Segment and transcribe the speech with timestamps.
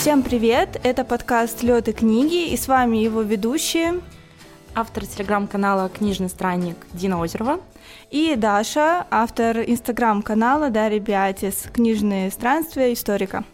[0.00, 0.80] Всем привет!
[0.82, 4.00] Это подкаст «Лед и книги» и с вами его ведущие
[4.74, 7.60] автор телеграм-канала «Книжный странник» Дина Озерова
[8.10, 13.44] и Даша, автор инстаграм-канала Дарья Биатис «Книжные странствия историка».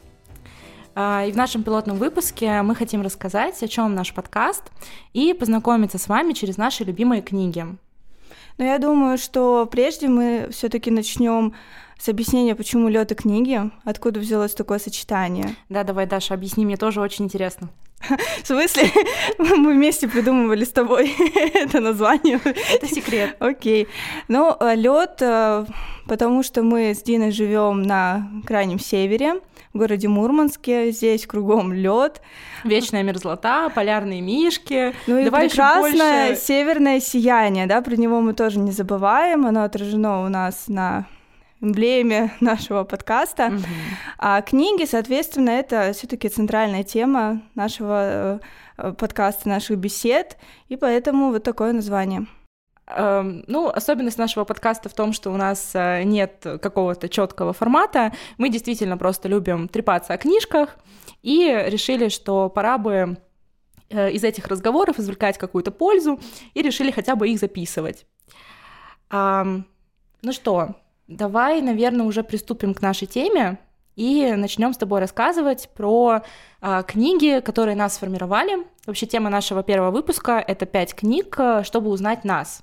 [0.94, 4.70] А, и в нашем пилотном выпуске мы хотим рассказать, о чем наш подкаст,
[5.14, 7.66] и познакомиться с вами через наши любимые книги.
[8.56, 11.54] Но я думаю, что прежде мы все-таки начнем
[11.98, 15.56] с объяснения, почему лед и книги, откуда взялось такое сочетание.
[15.68, 17.70] Да, давай, Даша, объясни, мне тоже очень интересно.
[18.42, 18.90] В смысле?
[19.38, 21.14] Мы вместе придумывали с тобой
[21.54, 22.40] это название.
[22.44, 23.36] Это секрет.
[23.40, 23.88] Окей.
[24.28, 25.64] Ну, э, лед, э,
[26.06, 29.40] потому что мы с Диной живем на крайнем севере,
[29.72, 30.90] в городе Мурманске.
[30.92, 32.20] Здесь кругом лед.
[32.64, 34.94] Вечная мерзлота, полярные мишки.
[35.06, 36.42] Ну и Давай прекрасное больше...
[36.42, 39.46] северное сияние, да, про него мы тоже не забываем.
[39.46, 41.06] Оно отражено у нас на
[41.60, 43.46] эмблеме нашего подкаста.
[43.46, 43.64] Угу.
[44.18, 48.40] А книги, соответственно, это все-таки центральная тема нашего
[48.76, 50.36] э, подкаста, наших бесед,
[50.68, 52.26] и поэтому вот такое название.
[52.88, 58.12] Эм, ну, особенность нашего подкаста в том, что у нас э, нет какого-то четкого формата.
[58.38, 60.76] Мы действительно просто любим трепаться о книжках
[61.22, 63.16] и решили, что пора бы
[63.88, 66.20] э, из этих разговоров извлекать какую-то пользу
[66.54, 68.06] и решили хотя бы их записывать.
[69.08, 70.74] Ну что,
[71.08, 73.58] Давай, наверное, уже приступим к нашей теме
[73.94, 76.22] и начнем с тобой рассказывать про
[76.60, 78.66] э, книги, которые нас сформировали.
[78.86, 82.62] Вообще тема нашего первого выпуска— это пять книг, э, чтобы узнать нас.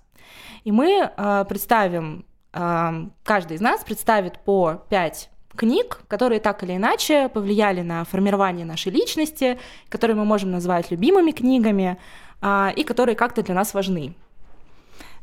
[0.65, 2.91] И мы э, представим, э,
[3.23, 8.91] каждый из нас представит по пять книг, которые так или иначе повлияли на формирование нашей
[8.91, 9.57] личности,
[9.89, 11.97] которые мы можем назвать любимыми книгами
[12.41, 14.15] э, и которые как-то для нас важны.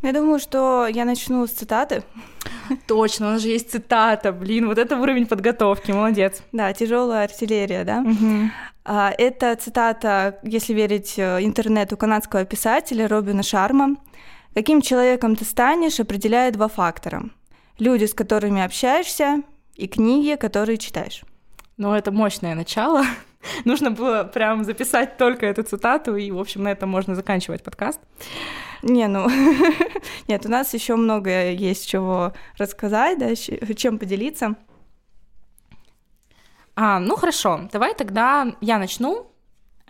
[0.02, 2.02] Я думаю, что я начну с цитаты.
[2.86, 6.42] Точно, у нас же есть цитата, блин, вот это уровень подготовки, молодец.
[6.52, 8.04] Да, тяжелая артиллерия, да.
[8.84, 13.96] А, это цитата, если верить э, интернету канадского писателя Робина Шарма.
[14.54, 17.24] Каким человеком ты станешь, определяет два фактора.
[17.78, 19.42] Люди, с которыми общаешься,
[19.76, 21.22] и книги, которые читаешь.
[21.76, 23.04] Ну, это мощное начало.
[23.64, 28.00] Нужно было прям записать только эту цитату, и, в общем, на этом можно заканчивать подкаст.
[28.82, 29.28] Не, ну,
[30.28, 34.56] нет, у нас еще много есть чего рассказать, да, чем поделиться.
[36.76, 39.29] А, ну хорошо, давай тогда я начну.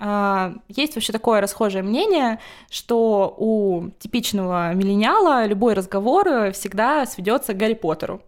[0.02, 2.38] А, есть вообще такое расхожее мнение,
[2.70, 8.22] что у типичного миллениала любой разговор всегда сведется к Гарри Поттеру.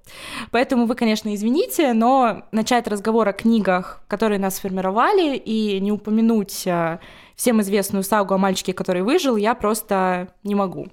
[0.50, 6.66] Поэтому вы, конечно, извините, но начать разговор о книгах, которые нас сформировали, и не упомянуть
[6.66, 7.00] а,
[7.36, 10.88] всем известную сагу о мальчике, который выжил, я просто не могу.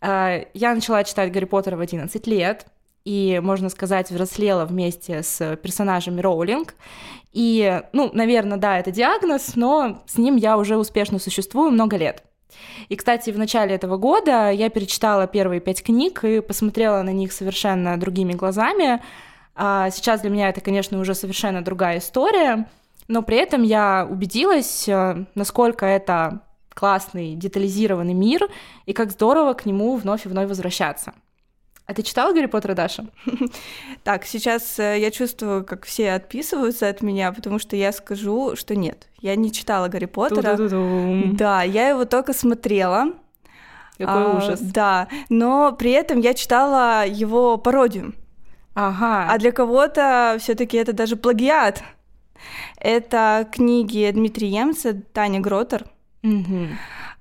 [0.00, 2.66] Э, я начала читать Гарри Поттера в 11 лет,
[3.04, 6.74] и, можно сказать, взрослела вместе с персонажами Роулинг.
[7.32, 12.22] И, ну, наверное, да, это диагноз, но с ним я уже успешно существую много лет.
[12.88, 17.32] И, кстати, в начале этого года я перечитала первые пять книг и посмотрела на них
[17.32, 19.02] совершенно другими глазами.
[19.54, 22.68] А сейчас для меня это, конечно, уже совершенно другая история—
[23.08, 26.40] но при этом я убедилась, э, насколько это
[26.72, 28.48] классный, детализированный мир,
[28.86, 31.12] и как здорово к нему вновь и вновь возвращаться.
[31.86, 33.06] А ты читала Гарри Поттера, Даша?
[34.04, 38.74] Так, сейчас э, я чувствую, как все отписываются от меня, потому что я скажу, что
[38.74, 39.08] нет.
[39.20, 40.56] Я не читала Гарри Поттера.
[41.32, 43.12] Да, я его только смотрела.
[43.98, 44.60] Какой а, ужас.
[44.60, 48.14] Да, но при этом я читала его пародию.
[48.74, 49.28] Ага.
[49.30, 51.82] А для кого-то все-таки это даже плагиат.
[52.78, 55.84] Это книги Дмитрия Емца, Таня Гротер.
[56.22, 56.68] Угу.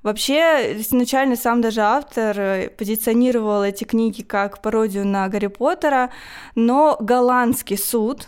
[0.04, 6.12] Вообще, изначально сам даже автор э, позиционировал эти книги как пародию на Гарри Поттера,
[6.56, 8.28] но голландский суд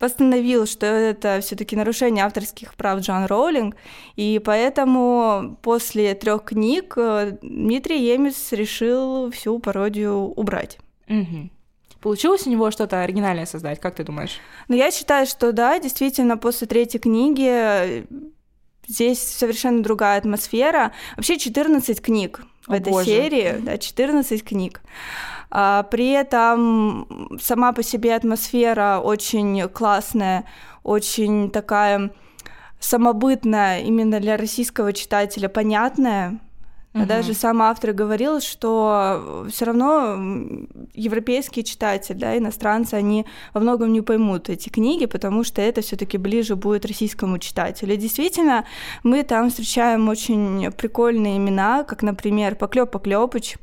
[0.00, 3.76] постановил, что это все-таки нарушение авторских прав Джон Роулинг,
[4.16, 10.78] и поэтому после трех книг э, Дмитрий Емец решил всю пародию убрать.
[11.08, 11.50] Угу.
[12.00, 14.40] Получилось у него что-то оригинальное создать, как ты думаешь?
[14.66, 18.04] Ну, я считаю, что да, действительно, после третьей книги
[18.86, 20.92] здесь совершенно другая атмосфера.
[21.16, 23.06] Вообще 14 книг в О, этой боже.
[23.06, 24.82] серии, да, 14 книг.
[25.50, 30.44] А, при этом сама по себе атмосфера очень классная,
[30.82, 32.10] очень такая
[32.80, 36.40] самобытная именно для российского читателя, понятная.
[36.94, 37.06] Угу.
[37.06, 40.18] Даже сам автор говорил, что все равно
[40.92, 43.24] европейские читатели, да, иностранцы, они
[43.54, 47.94] во многом не поймут эти книги, потому что это все-таки ближе будет российскому читателю.
[47.94, 48.66] И действительно,
[49.02, 53.56] мы там встречаем очень прикольные имена, как, например, Поклёп Поклёпыч,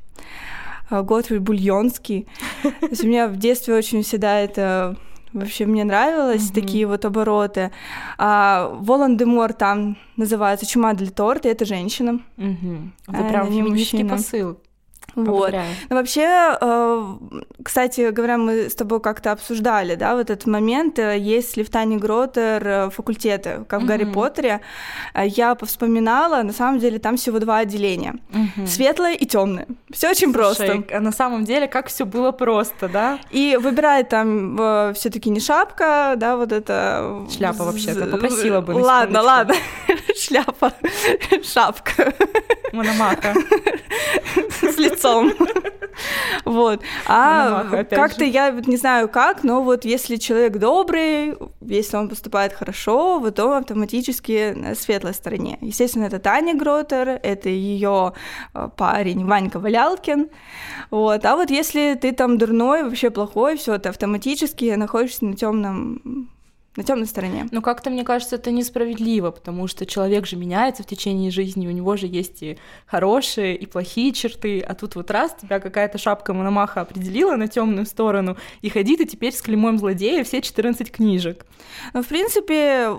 [0.90, 2.28] э, Готфрид Бульонский.
[2.64, 4.98] То есть у меня в детстве очень всегда это
[5.34, 6.54] Вообще мне нравилось угу.
[6.54, 7.72] такие вот обороты.
[8.18, 12.20] А, Волан-де-Мор там называется «Чума для торта», это женщина.
[12.38, 12.92] Угу.
[13.08, 14.60] Это а, прям феминистский посыл.
[15.26, 15.54] Вот.
[15.90, 17.16] Ну, вообще, э,
[17.64, 21.00] кстати говоря, мы с тобой как-то обсуждали, да, вот этот момент.
[21.00, 23.88] Э, есть ли в Тане Гротер э, факультеты, как в mm-hmm.
[23.88, 24.62] Гарри Поттере?
[25.16, 28.68] Я повспоминала, на самом деле там всего два отделения: mm-hmm.
[28.68, 29.68] светлое и темное.
[29.92, 30.84] Все очень Слушай, просто.
[30.92, 33.20] А на самом деле, как все было просто, да?
[33.32, 37.26] И выбирает там все-таки не шапка, да, вот это.
[37.36, 38.06] Шляпа вообще-то.
[38.08, 38.74] Попросила бы.
[38.74, 39.56] Ладно, ладно.
[40.18, 40.74] Шляпа,
[41.44, 42.14] шапка.
[42.74, 43.34] Мономаха.
[44.62, 44.78] С
[45.10, 45.34] лицом.
[46.46, 46.82] Вот.
[47.08, 53.20] А как-то я не знаю как, но вот если человек добрый, если он поступает хорошо,
[53.20, 55.58] вот он автоматически на светлой стороне.
[55.60, 58.14] Естественно, это Таня Гротер, это ее
[58.54, 60.30] э, парень Ванька Валялкин.
[60.90, 61.26] Вот.
[61.26, 66.30] А вот если ты там дурной, вообще плохой, все, ты автоматически находишься на темном
[66.76, 67.48] на темной стороне.
[67.52, 71.72] Ну, как-то, мне кажется, это несправедливо, потому что человек же меняется в течение жизни, у
[71.72, 76.34] него же есть и хорошие, и плохие черты, а тут вот раз тебя какая-то шапка
[76.34, 81.46] Мономаха определила на темную сторону, и ходи ты теперь с клеймом злодея все 14 книжек.
[81.94, 82.96] Ну, в принципе,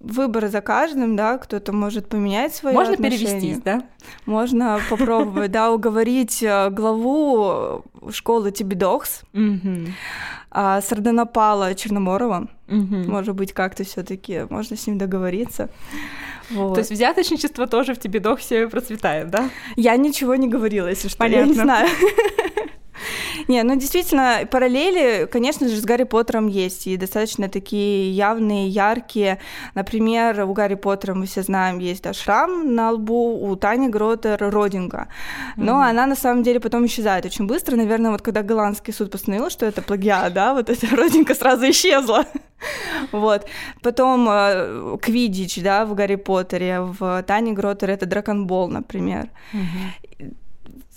[0.00, 3.18] выбор за каждым, да, кто-то может поменять свои Можно отношения.
[3.26, 3.82] перевестись, да?
[4.24, 9.22] Можно попробовать, да, уговорить э, главу школы Тибидокс,
[10.50, 12.48] а, Сардонапала Черноморова.
[12.68, 15.68] Может быть, как-то все таки можно с ним договориться.
[16.50, 16.74] Вот.
[16.74, 19.50] То есть взяточничество тоже в Тибидоксе процветает, да?
[19.76, 21.40] Я ничего не говорила, если что, Понятно.
[21.40, 21.88] я не знаю.
[23.50, 29.40] Не, ну действительно, параллели, конечно же, с Гарри Поттером есть, и достаточно такие явные, яркие.
[29.74, 34.38] Например, у Гарри Поттера, мы все знаем, есть да, шрам на лбу, у Тани Гротер
[34.38, 35.08] родинка.
[35.56, 35.90] Но mm-hmm.
[35.90, 37.74] она на самом деле потом исчезает очень быстро.
[37.74, 42.26] Наверное, вот когда голландский суд постановил, что это плагиат, да, вот эта родинка сразу исчезла.
[43.10, 43.46] Вот.
[43.82, 49.30] Потом э, Квидич, да, в Гарри Поттере, в Тане Гротер это Драконбол, например.
[49.54, 49.99] Mm-hmm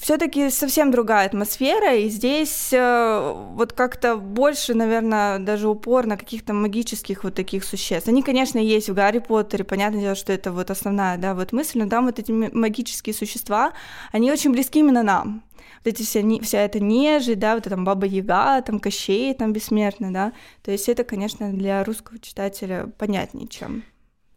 [0.03, 6.53] все-таки совсем другая атмосфера, и здесь э, вот как-то больше, наверное, даже упор на каких-то
[6.53, 8.09] магических вот таких существ.
[8.09, 11.79] Они, конечно, есть в Гарри Поттере, понятное дело, что это вот основная, да, вот мысль,
[11.79, 13.71] но там вот эти магические существа,
[14.11, 15.41] они очень близки именно нам.
[15.85, 20.11] Вот эти вся, вся эта нежить, да, вот там Баба Яга, там Кощей, там бессмертный,
[20.11, 20.33] да,
[20.63, 23.83] то есть это, конечно, для русского читателя понятнее, чем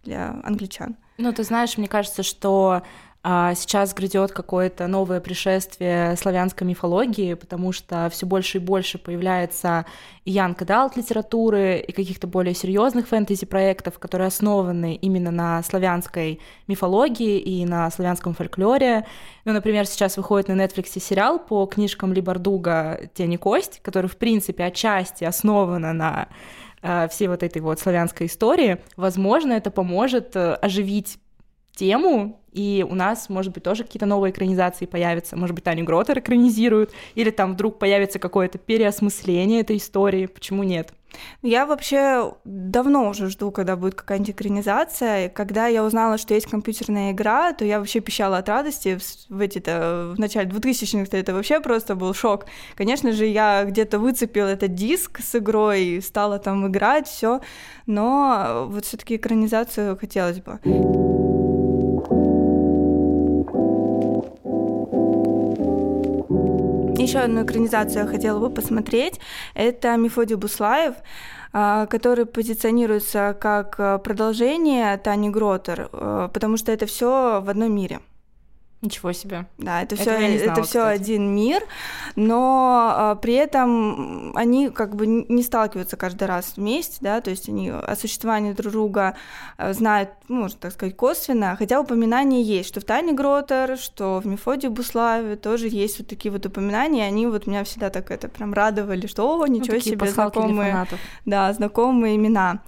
[0.04, 0.96] для англичан.
[1.18, 2.82] Ну, ты знаешь, мне кажется, что
[3.56, 9.84] сейчас грядет какое-то новое пришествие славянской мифологии, потому что все больше и больше появляется
[10.24, 17.40] и young adult литературы, и каких-то более серьезных фэнтези-проектов, которые основаны именно на славянской мифологии
[17.40, 19.04] и на славянском фольклоре.
[19.44, 24.18] Ну, например, сейчас выходит на Netflix сериал по книжкам Либардуга «Тень и кость», который, в
[24.18, 26.28] принципе, отчасти основан на
[26.82, 28.78] э, всей вот этой вот славянской истории.
[28.96, 31.18] Возможно, это поможет э, оживить
[31.76, 35.36] тему, и у нас, может быть, тоже какие-то новые экранизации появятся.
[35.36, 40.24] Может быть, Таню Гротер экранизируют, или там вдруг появится какое-то переосмысление этой истории.
[40.24, 40.94] Почему нет?
[41.42, 45.28] Я вообще давно уже жду, когда будет какая-нибудь экранизация.
[45.28, 48.98] Когда я узнала, что есть компьютерная игра, то я вообще пищала от радости.
[49.28, 52.46] В, эти-то, в начале 2000-х это вообще просто был шок.
[52.74, 57.40] Конечно же, я где-то выцепила этот диск с игрой, стала там играть, все.
[57.86, 61.35] Но вот все-таки экранизацию хотелось бы.
[67.06, 69.20] Еще одну экранизацию я хотела бы посмотреть.
[69.54, 70.94] Это Мефодий Буслаев,
[71.52, 77.72] а, который позиционируется как а, продолжение Тани Гротер, а, потому что это все в одном
[77.72, 78.00] мире.
[78.82, 79.46] Ничего себе.
[79.56, 81.62] Да, это все это все один мир,
[82.14, 87.48] но а, при этом они как бы не сталкиваются каждый раз вместе, да, то есть
[87.48, 89.16] они о существовании друг друга
[89.56, 94.20] а, знают, ну, можно так сказать, косвенно, хотя упоминания есть, что в Тайне Гротер, что
[94.20, 98.28] в Мефодии Буславе тоже есть вот такие вот упоминания, они вот меня всегда так это
[98.28, 100.86] прям радовали, что о, ничего ну, себе, знакомые,
[101.24, 102.60] да, знакомые имена.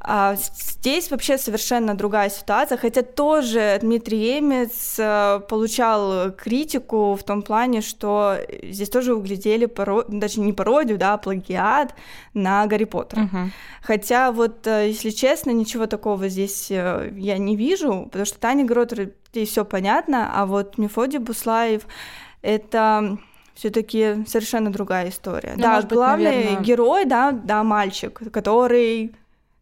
[0.00, 7.40] А здесь вообще совершенно другая ситуация, хотя тоже Дмитрий Емец а, получал критику в том
[7.40, 10.04] плане, что здесь тоже углядели паро...
[10.06, 11.94] даже не пародию, да, а плагиат
[12.34, 13.22] на Гарри Поттера.
[13.22, 13.48] Uh-huh.
[13.80, 18.66] Хотя вот, э, если честно, ничего такого здесь э, я не вижу, потому что Таня
[18.66, 21.86] Гротер, здесь все понятно, а вот Мефодий Буслаев—
[22.42, 23.16] это
[23.54, 25.54] все-таки совершенно другая история.
[25.56, 26.64] Ну, да, главный быть, наверное...
[26.64, 29.14] герой, да, да, мальчик, который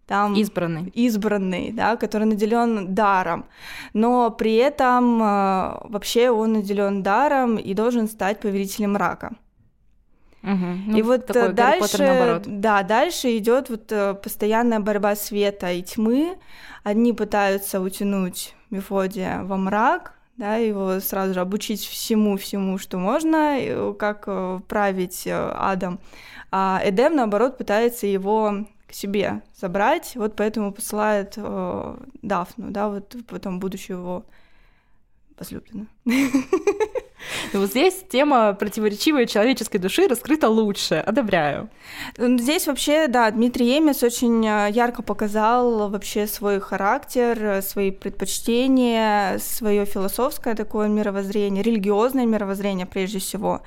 [0.06, 3.46] там избранный, избранный, да, который наделен даром,
[3.92, 9.32] но при этом э, вообще он наделен даром и должен стать повелителем мрака.
[10.42, 10.94] Угу.
[10.94, 16.37] и вот такой дальше, да, дальше идет вот постоянная борьба света и тьмы.
[16.82, 23.58] Одни пытаются утянуть Мефодия во мрак, да, его сразу же обучить всему-всему, что можно,
[23.99, 24.28] как
[24.66, 25.99] править адом.
[26.52, 33.16] А Эдем, наоборот, пытается его к себе забрать, вот поэтому посылает э, Дафну, да, вот
[33.26, 34.24] потом будущую его
[35.36, 35.88] возлюбленную.
[37.54, 40.96] Ну, вот здесь тема противоречивой человеческой души раскрыта лучше.
[40.96, 41.70] Одобряю.
[42.18, 49.86] Здесь вообще, да, Дмитрий Емец очень э, ярко показал вообще свой характер, свои предпочтения, свое
[49.86, 53.62] философское такое мировоззрение, религиозное мировоззрение прежде всего.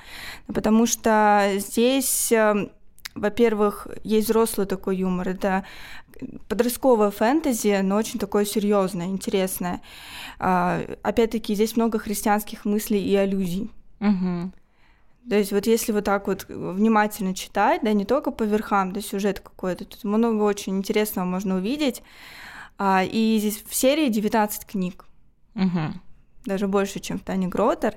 [0.53, 2.69] Потому что здесь э,
[3.19, 5.65] во-первых, есть взрослый такой юмор, это
[6.47, 9.81] подростковое фэнтези, но очень такое серьезное, интересное.
[10.39, 13.71] А, опять-таки, здесь много христианских мыслей и аллюзий.
[13.99, 14.51] Угу.
[15.29, 19.01] То есть вот если вот так вот внимательно читать, да, не только по верхам, да,
[19.01, 22.01] сюжет какой-то, тут много очень интересного можно увидеть.
[22.77, 25.05] А, и здесь в серии 19 книг.
[25.55, 25.93] Угу.
[26.45, 27.95] Даже больше, чем в Тане Гротер.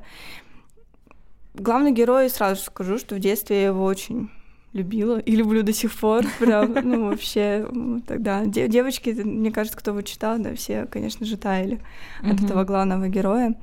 [1.55, 4.31] Главный герой, сразу скажу, что в детстве я его очень
[4.73, 7.67] любила и люблю до сих пор, прям, ну, вообще,
[8.07, 8.45] тогда.
[8.45, 11.81] Девочки, мне кажется, кто его читал, да, все, конечно же, таяли
[12.23, 12.33] mm-hmm.
[12.33, 13.55] от этого главного героя.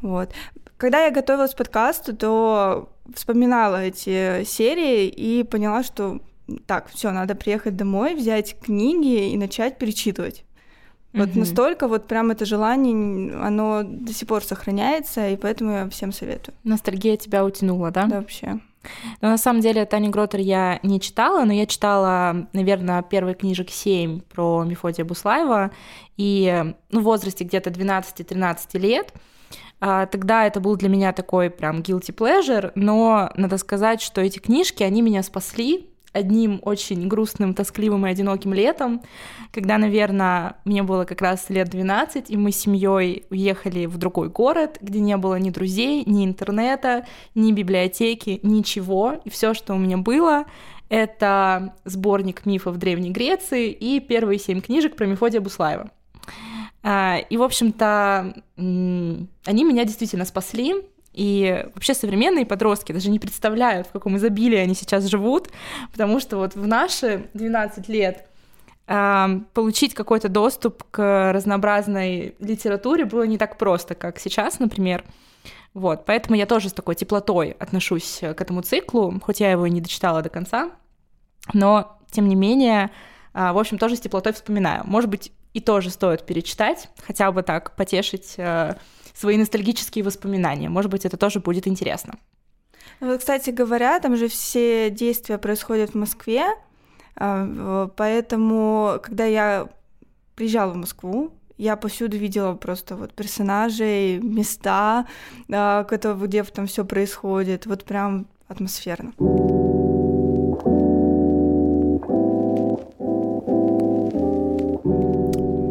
[0.00, 0.30] Вот.
[0.76, 6.20] Когда я готовилась к подкасту, то вспоминала эти серии и поняла, что
[6.66, 10.44] так, все, надо приехать домой, взять книги и начать перечитывать.
[11.14, 11.38] Вот mm-hmm.
[11.38, 16.56] настолько вот прям это желание, оно до сих пор сохраняется, и поэтому я всем советую.
[16.64, 18.06] Ностальгия тебя утянула, да?
[18.06, 18.58] Да, вообще.
[19.20, 23.70] Но на самом деле Таню Гротер я не читала, но я читала, наверное, первые книжек
[23.70, 25.70] 7 про Мефодия Буслаева,
[26.16, 29.12] и ну, в возрасте где-то 12-13 лет.
[29.80, 34.38] А, тогда это был для меня такой прям guilty pleasure, но надо сказать, что эти
[34.38, 39.02] книжки, они меня спасли одним очень грустным, тоскливым и одиноким летом,
[39.52, 44.30] когда, наверное, мне было как раз лет 12, и мы с семьей уехали в другой
[44.30, 47.04] город, где не было ни друзей, ни интернета,
[47.34, 49.20] ни библиотеки, ничего.
[49.24, 50.44] И все, что у меня было,
[50.88, 55.90] это сборник мифов Древней Греции и первые семь книжек про Мефодия Буслаева.
[56.82, 59.28] А, и, в общем-то, они
[59.64, 60.74] меня действительно спасли,
[61.14, 65.50] и вообще современные подростки даже не представляют, в каком изобилии они сейчас живут,
[65.92, 68.26] потому что вот в наши 12 лет
[68.86, 75.04] э, получить какой-то доступ к разнообразной литературе было не так просто, как сейчас, например.
[75.72, 79.70] Вот, поэтому я тоже с такой теплотой отношусь к этому циклу, хоть я его и
[79.70, 80.70] не дочитала до конца,
[81.52, 82.90] но, тем не менее,
[83.34, 84.82] э, в общем, тоже с теплотой вспоминаю.
[84.84, 88.74] Может быть, и тоже стоит перечитать, хотя бы так потешить э,
[89.14, 90.68] свои ностальгические воспоминания.
[90.68, 92.18] Может быть, это тоже будет интересно.
[93.00, 96.44] Ну вот, кстати говоря, там же все действия происходят в Москве,
[97.16, 99.68] а, поэтому, когда я
[100.34, 105.06] приезжала в Москву, я повсюду видела просто вот персонажей, места,
[105.50, 109.12] а, где там все происходит, вот прям атмосферно.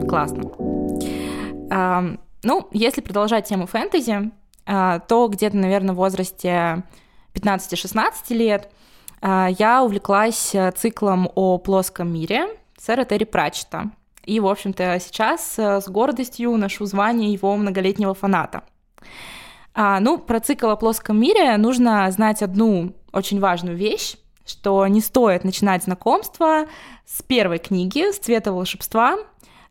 [0.07, 0.43] Классно.
[2.43, 4.31] Ну, если продолжать тему фэнтези,
[4.65, 6.83] а, то где-то, наверное, в возрасте
[7.33, 8.69] 15-16 лет
[9.21, 12.47] а, я увлеклась э, циклом о плоском мире
[12.77, 13.91] сэра Терри Пратчета.
[14.25, 18.63] И, в общем-то, сейчас э, с гордостью ношу звание его многолетнего фаната.
[19.73, 25.01] А, ну, про цикл о плоском мире нужно знать одну очень важную вещь, что не
[25.01, 26.65] стоит начинать знакомство
[27.05, 29.17] с первой книги «С цвета волшебства»,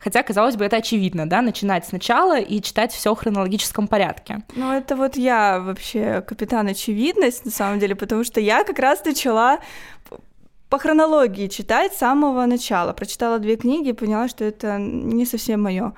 [0.02, 4.42] Хотя, казалось бы, это очевидно, да, начинать сначала и читать все в хронологическом порядке.
[4.56, 9.04] Ну, это вот я вообще капитан очевидность, на самом деле, потому что я как раз
[9.04, 9.60] начала
[10.68, 12.92] по хронологии читать с самого начала.
[12.92, 15.92] Прочитала две книги и поняла, что это не совсем мое.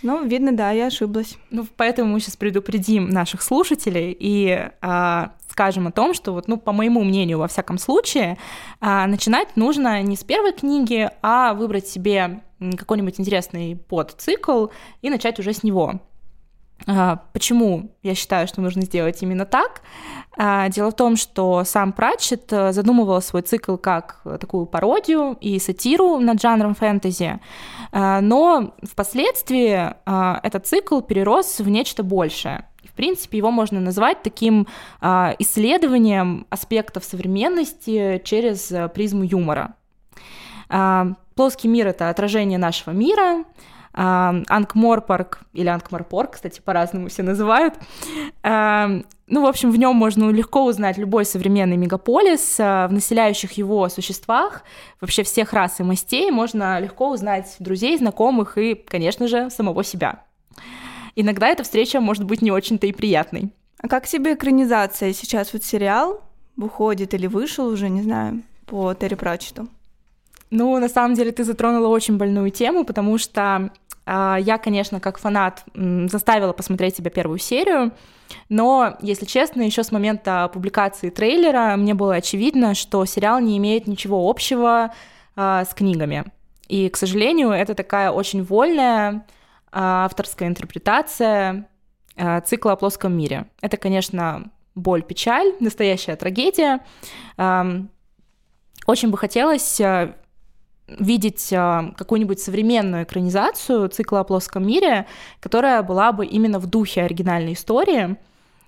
[0.00, 1.36] Ну, видно, да, я ошиблась.
[1.50, 6.56] Ну, поэтому мы сейчас предупредим наших слушателей и а, скажем о том, что вот, ну,
[6.56, 8.38] по моему мнению, во всяком случае,
[8.80, 12.42] а, начинать нужно не с первой книги, а выбрать себе
[12.78, 14.68] какой-нибудь интересный подцикл
[15.02, 16.00] и начать уже с него.
[16.86, 19.82] А, почему я считаю, что нужно сделать именно так?
[20.38, 25.58] А, дело в том, что сам Пратчет э, задумывал свой цикл как такую пародию и
[25.58, 27.40] сатиру над жанром фэнтези,
[27.92, 29.92] но впоследствии
[30.46, 32.64] этот цикл перерос в нечто большее.
[33.02, 34.68] Принципе, его можно назвать таким
[35.00, 39.74] исследованием аспектов современности через э, призму юмора.
[41.34, 43.44] Плоский мир— это отражение нашего мира,
[43.92, 47.74] Анкморпорк, или Анкморпорк, кстати, по-разному все называют.
[48.44, 49.02] Ну,
[49.42, 54.62] в общем, в нем можно легко узнать любой современный мегаполис, в населяющих его существах,
[55.00, 60.22] вообще всех рас и мастей, можно легко узнать друзей, знакомых и, конечно же, самого себя.
[61.14, 63.52] Иногда эта встреча может быть не очень-то и приятной.
[63.78, 65.12] А как тебе экранизация?
[65.12, 66.22] Сейчас вот сериал
[66.56, 69.68] выходит или вышел уже, не знаю, по Терри Пратчету?
[70.50, 73.70] Ну, на самом деле, ты затронула очень больную тему, потому что
[74.06, 77.92] э, я, конечно, как фанат м, заставила посмотреть себе первую серию,
[78.48, 83.86] но, если честно, еще с момента публикации трейлера мне было очевидно, что сериал не имеет
[83.86, 84.92] ничего общего
[85.36, 86.24] э, с книгами.
[86.68, 89.24] И, к сожалению, это такая очень вольная
[89.72, 91.68] авторская интерпретация
[92.16, 93.46] э, цикла о плоском мире.
[93.60, 96.80] Это, конечно, боль, печаль, настоящая трагедия.
[98.86, 100.14] Очень бы хотелось э,
[100.88, 105.06] видеть какую-нибудь современную экранизацию цикла о плоском мире,
[105.40, 108.16] которая была бы именно в духе оригинальной истории.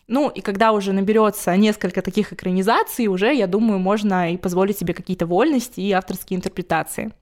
[0.07, 4.93] Ну, и когда уже наберется несколько таких экранизаций, уже, я думаю, можно и позволить себе
[4.93, 7.13] какие-то вольности и авторские интерпретации.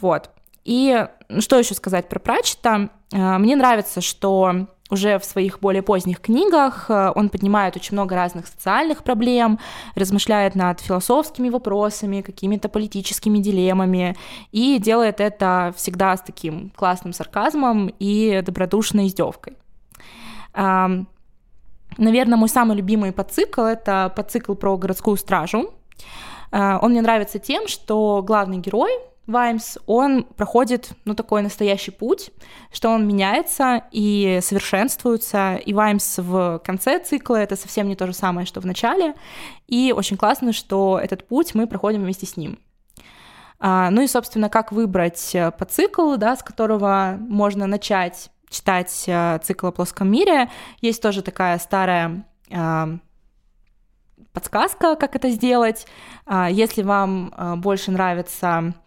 [0.00, 0.30] Вот.
[0.66, 1.06] И
[1.38, 2.90] что еще сказать про Пратчета?
[3.12, 8.16] Э, мне нравится, что уже в своих более поздних книгах э, он поднимает очень много
[8.16, 9.60] разных социальных проблем,
[9.94, 14.16] размышляет над философскими вопросами, какими-то политическими дилеммами,
[14.50, 19.56] и делает это всегда с таким классным сарказмом и добродушной издевкой.
[20.52, 25.70] Наверное, мой самый любимый подцикл— это подцикл про городскую стражу.
[26.50, 28.90] Э, он мне нравится тем, что главный герой—
[29.26, 32.30] Ваймс, он проходит, ну, такой настоящий путь,
[32.72, 38.12] что он меняется и совершенствуется, и Ваймс в конце цикла— это совсем не то же
[38.12, 39.14] самое, что в начале,
[39.66, 42.58] и очень классно, что этот путь мы проходим вместе с ним.
[43.58, 49.04] А, ну и, собственно, как выбрать э, по циклу, да, с которого можно начать читать
[49.06, 50.50] э, цикл о плоском мире.
[50.82, 52.98] Есть тоже такая старая а,
[54.32, 55.86] подсказка, как это сделать.
[56.26, 58.85] А, если вам больше нравится Э,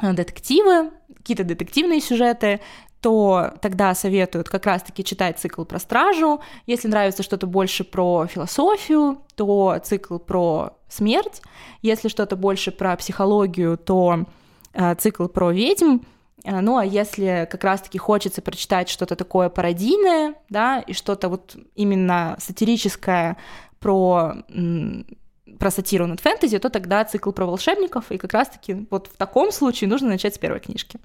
[0.00, 2.60] детективы, какие-то детективные сюжеты,
[3.00, 6.40] то тогда советуют как раз-таки читать цикл про стражу.
[6.66, 11.40] Если нравится что-то больше про философию, то цикл про смерть.
[11.82, 14.26] Если что-то больше про психологию, то
[14.74, 16.00] э, цикл про ведьм.
[16.44, 21.56] Э, ну а если как раз-таки хочется прочитать что-то такое пародийное, да, и что-то вот
[21.74, 23.38] именно сатирическое
[23.78, 24.34] про
[25.58, 29.52] про сатиру над фэнтези, то тогда цикл про волшебников, и как раз-таки вот в таком
[29.52, 30.98] случае нужно начать с первой книжки.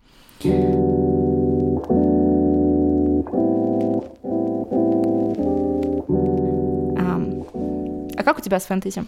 [8.18, 9.06] А как у тебя с фэнтези?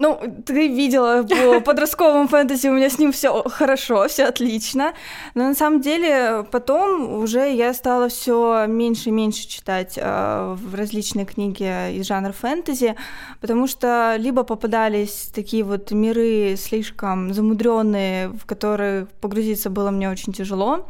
[0.00, 4.94] Ну, ты видела по подростковому фэнтези, у меня с ним все хорошо, все отлично.
[5.34, 10.74] Но на самом деле потом уже я стала все меньше и меньше читать э, в
[10.74, 12.96] различные книги из жанра фэнтези,
[13.42, 20.32] потому что либо попадались такие вот миры слишком замудренные, в которые погрузиться было мне очень
[20.32, 20.86] тяжело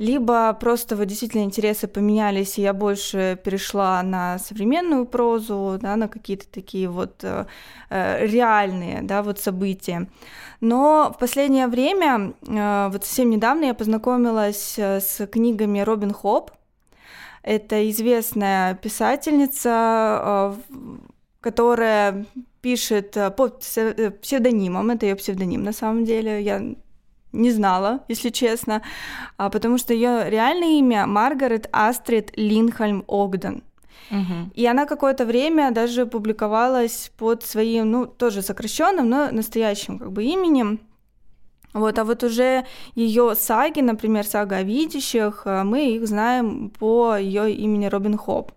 [0.00, 6.08] либо просто вот действительно интересы поменялись, и я больше перешла на современную прозу, да, на
[6.08, 7.44] какие-то такие вот э,
[7.90, 10.08] э, реальные, да, вот события.
[10.62, 16.50] Но в последнее время, э, вот совсем недавно я познакомилась э, с книгами Робин Хоп.
[17.42, 20.78] Это известная писательница, э,
[21.42, 22.24] которая
[22.62, 23.58] пишет э, под
[24.22, 26.74] псевдонимом, это ее псевдоним на самом деле, я
[27.32, 28.82] не знала, если честно,
[29.36, 33.62] а, потому что ее реальное имя Маргарет Астрид Линхольм Огден.
[34.10, 34.50] Угу.
[34.54, 40.24] И она какое-то время даже публиковалась под своим, ну, тоже сокращенным, но настоящим как бы
[40.24, 40.80] именем.
[41.72, 42.66] Вот, а вот уже
[42.96, 48.52] ее саги, например, сага о видящих, а, мы их знаем по ее имени Робин Хоп.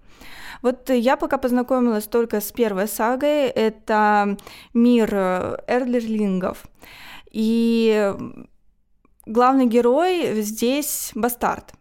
[0.64, 4.38] Вот я пока познакомилась только с первой сагой, это
[4.74, 6.64] мир э, Эрлерлингов.
[7.32, 8.14] И
[9.26, 11.74] главный герой здесь бастард.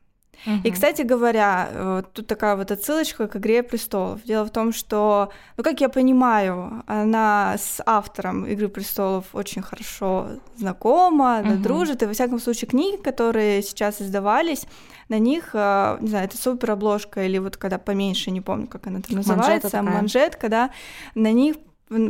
[0.47, 0.57] Угу.
[0.65, 4.23] И, кстати говоря, э, тут такая вот отсылочка к «Игре престолов».
[4.25, 10.29] Дело в том, что, ну, как я понимаю, она с автором «Игры престолов» очень хорошо
[10.57, 11.49] знакома, угу.
[11.49, 14.67] да, дружит, и, во всяком случае, книги, которые сейчас издавались,
[15.09, 18.87] на них, э, не знаю, это супер обложка или вот когда поменьше, не помню, как
[18.89, 20.71] она там называется, манжетка, манжетка да,
[21.15, 21.57] на них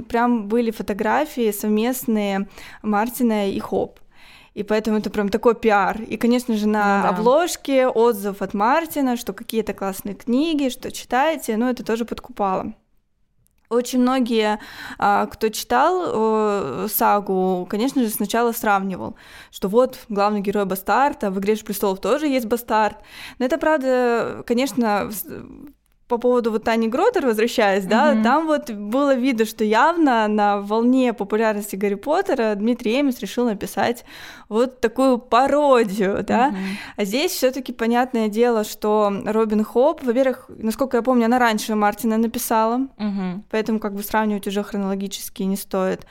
[0.09, 2.49] прям были фотографии совместные
[2.83, 3.99] Мартина и Хоп.
[4.55, 6.03] И поэтому это прям такой пиар.
[6.03, 7.09] И, конечно же, на ну, да.
[7.11, 12.75] обложке отзыв от Мартина, что какие-то классные книги, что читаете, ну, это тоже подкупало.
[13.71, 14.61] Очень многие,
[14.99, 19.17] а, кто читал сагу, конечно же, сначала сравнивал,
[19.51, 22.99] что вот главный герой бастард, а в «Игре престолов» тоже есть бастард.
[23.39, 25.11] Но это, правда, конечно,
[26.13, 28.23] по поводу вот Тани Гротер, возвращаясь, да, mm-hmm.
[28.23, 34.05] там вот было видно, что явно на волне популярности Гарри Поттера Дмитрий Эмис решил написать
[34.51, 36.51] вот такую пародию, да.
[36.51, 36.77] Mm-hmm.
[36.99, 41.75] А здесь все таки понятное дело, что Робин Хоп, во-первых, насколько я помню, она раньше
[41.75, 43.45] Мартина написала, mm-hmm.
[43.51, 46.07] поэтому как бы сравнивать уже хронологически не стоит.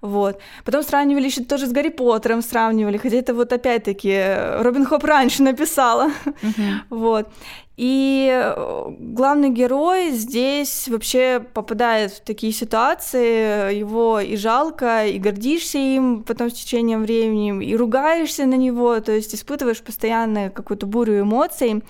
[0.00, 0.40] Вот.
[0.64, 5.44] Потом сравнивали еще тоже с Гарри Поттером, сравнивали, хотя это вот опять-таки Робин Хоп раньше
[5.44, 6.10] написала.
[6.24, 6.74] Mm-hmm.
[6.90, 7.28] Вот.
[7.76, 15.78] И э, главный герой здесь вообще попадает в такие ситуации, его и жалко, и гордишься
[15.78, 21.20] им потом с течением времени, и ругаешься на него, то есть испытываешь постоянно какую-то бурю
[21.20, 21.82] эмоций.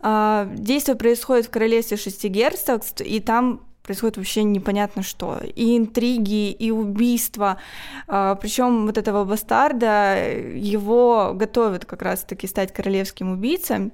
[0.00, 5.40] А, действие происходит в королевстве шести герцогств, и там происходит вообще непонятно что.
[5.54, 7.58] И интриги, и убийства.
[8.06, 10.16] А, Причем вот этого бастарда,
[10.54, 13.92] его готовят как раз-таки стать королевским убийцей.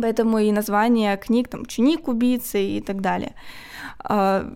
[0.00, 3.34] Поэтому и название книг, там, «Ученик убийцы» и так далее.
[3.98, 4.50] А,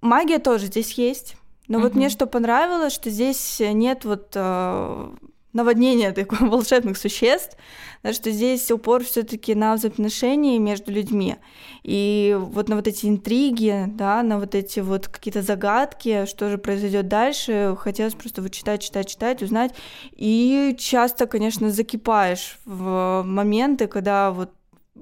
[0.00, 1.36] магия тоже здесь есть.
[1.68, 5.10] Но mm вот мне что понравилось, что здесь нет вот э,
[5.52, 7.56] наводнения таких волшебных существ,
[8.02, 11.36] да, что здесь упор все таки на взаимоотношения между людьми.
[11.82, 16.58] И вот на вот эти интриги, да, на вот эти вот какие-то загадки, что же
[16.58, 19.74] произойдет дальше, хотелось просто вот читать, читать, читать, узнать.
[20.12, 24.50] И часто, конечно, закипаешь в моменты, когда вот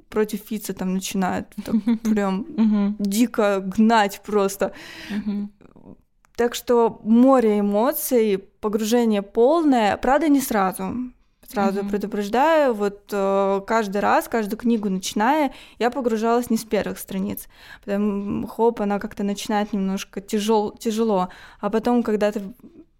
[0.08, 1.48] против Фица там начинают
[2.02, 4.72] прям дико гнать просто.
[6.38, 10.94] Так что море эмоций, погружение полное, правда, не сразу.
[11.44, 11.88] Сразу mm-hmm.
[11.88, 17.48] предупреждаю, вот э, каждый раз, каждую книгу начиная, я погружалась не с первых страниц.
[17.84, 21.28] Потом хоп, она как-то начинает немножко тяжел, тяжело.
[21.58, 22.40] А потом, когда ты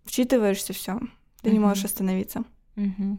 [0.04, 0.98] вчитываешься, все,
[1.40, 1.52] ты mm-hmm.
[1.52, 2.42] не можешь остановиться.
[2.74, 3.18] Mm-hmm.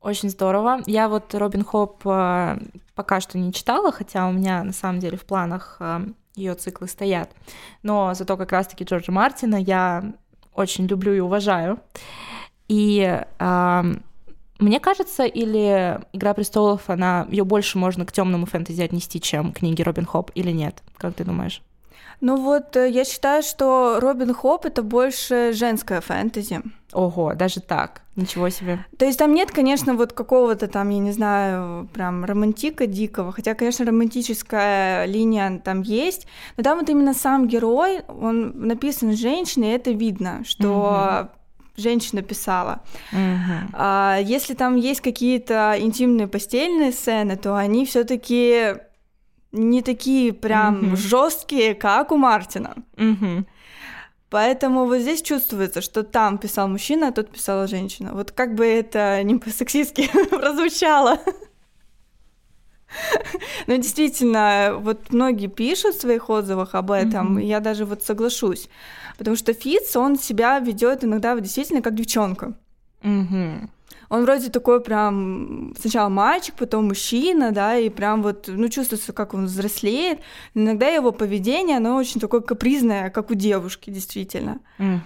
[0.00, 0.80] Очень здорово.
[0.86, 2.58] Я вот Робин Хоп э,
[2.96, 6.00] пока что не читала, хотя у меня на самом деле в планах э,
[6.34, 7.30] ее циклы стоят.
[7.82, 10.12] Но зато как раз-таки Джорджа Мартина я
[10.54, 11.80] очень люблю и уважаю.
[12.68, 13.82] И э,
[14.58, 19.82] мне кажется, или Игра престолов, она ее больше можно к темному фэнтези отнести, чем книги
[19.82, 20.82] Робин Хобб, или нет?
[20.96, 21.62] Как ты думаешь?
[22.20, 26.62] Ну вот э, я считаю, что Робин Хобб это больше женская фэнтези.
[26.92, 28.01] Ого, даже так.
[28.14, 28.84] Ничего себе.
[28.98, 33.54] То есть там нет, конечно, вот какого-то там, я не знаю, прям романтика дикого, хотя,
[33.54, 39.74] конечно, романтическая линия там есть, но там вот именно сам герой, он написан женщиной, и
[39.74, 41.42] это видно, что угу
[41.76, 42.82] женщина писала.
[43.12, 43.70] Uh-huh.
[43.72, 48.74] А, если там есть какие-то интимные постельные сцены, то они все-таки
[49.52, 50.96] не такие прям uh-huh.
[50.96, 52.74] жесткие, как у Мартина.
[52.96, 53.44] Uh-huh.
[54.32, 58.14] Поэтому вот здесь чувствуется, что там писал мужчина, а тут писала женщина.
[58.14, 61.18] Вот как бы это не по-сексистски прозвучало.
[63.66, 67.44] Но действительно, вот многие пишут в своих отзывах об этом, mm-hmm.
[67.44, 68.70] я даже вот соглашусь.
[69.18, 72.54] Потому что Фиц, он себя ведет иногда действительно как девчонка.
[73.02, 73.68] Mm-hmm.
[74.12, 79.32] Он вроде такой прям сначала мальчик, потом мужчина, да, и прям вот, ну, чувствуется, как
[79.32, 80.18] он взрослеет.
[80.52, 84.58] Иногда его поведение, оно очень такое капризное, как у девушки, действительно.
[84.78, 85.00] Mm-hmm.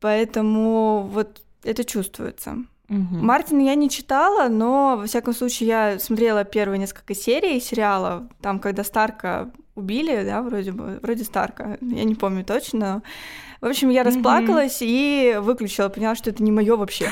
[0.00, 2.56] Поэтому вот это чувствуется.
[2.88, 3.16] Угу.
[3.16, 8.60] Мартин я не читала, но во всяком случае я смотрела первые несколько серий сериала, там,
[8.60, 13.02] когда Старка убили, да, вроде бы, вроде Старка, я не помню точно.
[13.60, 14.88] В общем, я расплакалась угу.
[14.88, 17.10] и выключила, поняла, что это не мое вообще.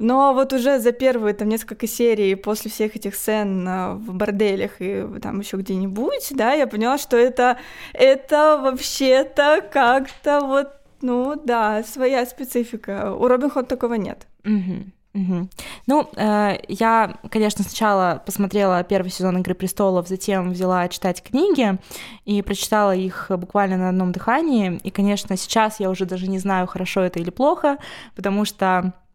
[0.00, 4.80] Но вот уже за первые там несколько серий после всех этих сцен а, в борделях
[4.80, 7.58] и там еще где-нибудь, да, я поняла, что это
[7.92, 10.68] это вообще-то как-то вот,
[11.02, 13.14] ну да, своя специфика.
[13.14, 14.26] У Робин Худ такого нет.
[15.12, 15.48] Угу.
[15.86, 21.78] Ну, э, я, конечно, сначала посмотрела первый сезон Игры престолов, затем взяла читать книги
[22.24, 24.80] и прочитала их буквально на одном дыхании.
[24.82, 27.78] И, конечно, сейчас я уже даже не знаю, хорошо это или плохо,
[28.14, 29.09] потому что Э,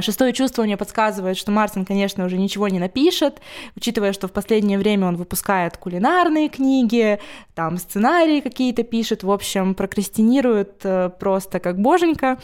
[0.00, 3.40] шестое чувство мне подсказывает, что Мартин, конечно, уже ничего не напишет,
[3.76, 7.20] учитывая, что в последнее время он выпускает кулинарные книги,
[7.54, 12.38] там сценарии какие-то пишет, в общем, прокрастинирует э, просто как боженька,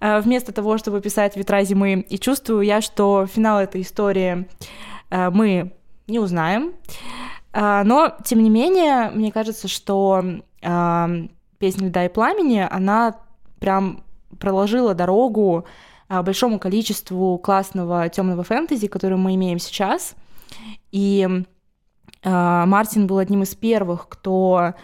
[0.00, 2.04] э, вместо того, чтобы писать «Ветра зимы».
[2.08, 4.46] И чувствую я, что финал этой истории
[5.10, 5.72] мы
[6.06, 6.72] не узнаем.
[7.52, 10.22] Но, тем не менее, мне кажется, что
[10.60, 11.28] «Песня
[11.88, 13.16] льда и пламени», она
[13.60, 14.02] прям
[14.38, 15.66] проложила дорогу
[16.08, 20.14] большому количеству классного темного фэнтези, который мы имеем сейчас.
[20.92, 21.26] И
[22.22, 24.74] э, Мартин был одним из первых, кто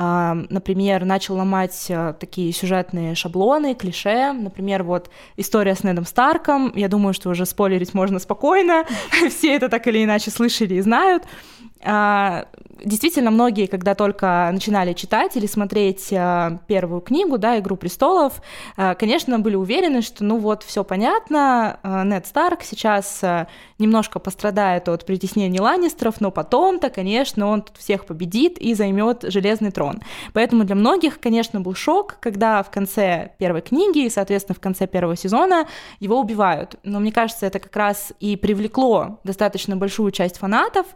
[0.00, 4.32] например, начал ломать такие сюжетные шаблоны, клише.
[4.32, 6.72] Например, вот история с Недом Старком.
[6.76, 8.84] Я думаю, что уже спойлерить можно спокойно.
[9.28, 11.24] Все это так или иначе слышали и знают.
[12.84, 18.42] Действительно, многие, когда только начинали читать или смотреть а, первую книгу, да, «Игру престолов»,
[18.76, 23.22] а, конечно, были уверены, что, ну вот, все понятно, Нед Старк сейчас
[23.78, 30.00] немножко пострадает от притеснений Ланнистеров, но потом-то, конечно, он всех победит и займет Железный трон.
[30.32, 34.86] Поэтому для многих, конечно, был шок, когда в конце первой книги и, соответственно, в конце
[34.86, 35.66] первого сезона
[36.00, 36.76] его убивают.
[36.82, 40.86] Но мне кажется, это как раз и привлекло достаточно большую часть фанатов,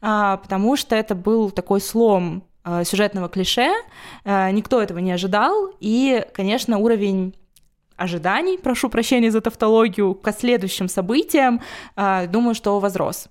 [0.00, 3.70] потому что это был такой слом э, сюжетного клише,
[4.24, 7.34] э, никто этого не ожидал, и, конечно, уровень
[7.96, 11.60] ожиданий, прошу прощения за тавтологию, к следующим событиям,
[11.96, 13.28] э, думаю, что возрос.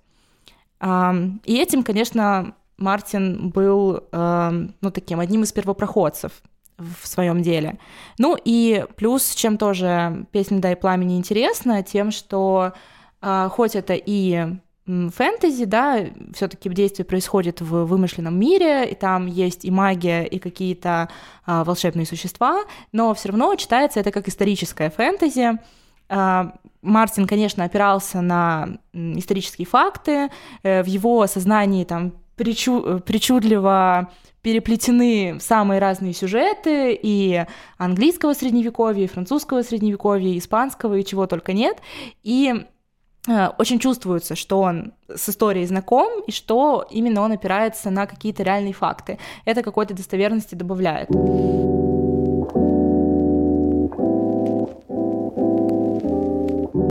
[1.46, 6.32] И этим, конечно, Мартин был, ну, таким одним из первопроходцев
[6.80, 7.78] в своем деле.
[8.18, 12.74] Ну и плюс, чем тоже «Песня дай пламени» интересна, тем, что
[13.22, 16.00] хоть это и фэнтези, да,
[16.34, 21.10] все-таки действие происходит в вымышленном мире, и там есть и магия, и какие-то
[21.46, 25.60] а, волшебные существа, но все равно читается это как историческое фэнтези.
[26.10, 30.30] А, Мартин, конечно, опирался на исторические факты,
[30.64, 34.10] э, в его сознании там причу причудливо
[34.42, 37.46] переплетены самые разные сюжеты и
[37.78, 41.78] английского средневековья, и французского средневековья, и испанского, и чего только нет.
[42.24, 42.81] И Э,
[43.28, 48.74] очень чувствуется, что он с историей знаком и что именно он опирается на какие-то реальные
[48.74, 49.20] факты.
[49.46, 51.10] Это какой-то достоверности добавляет.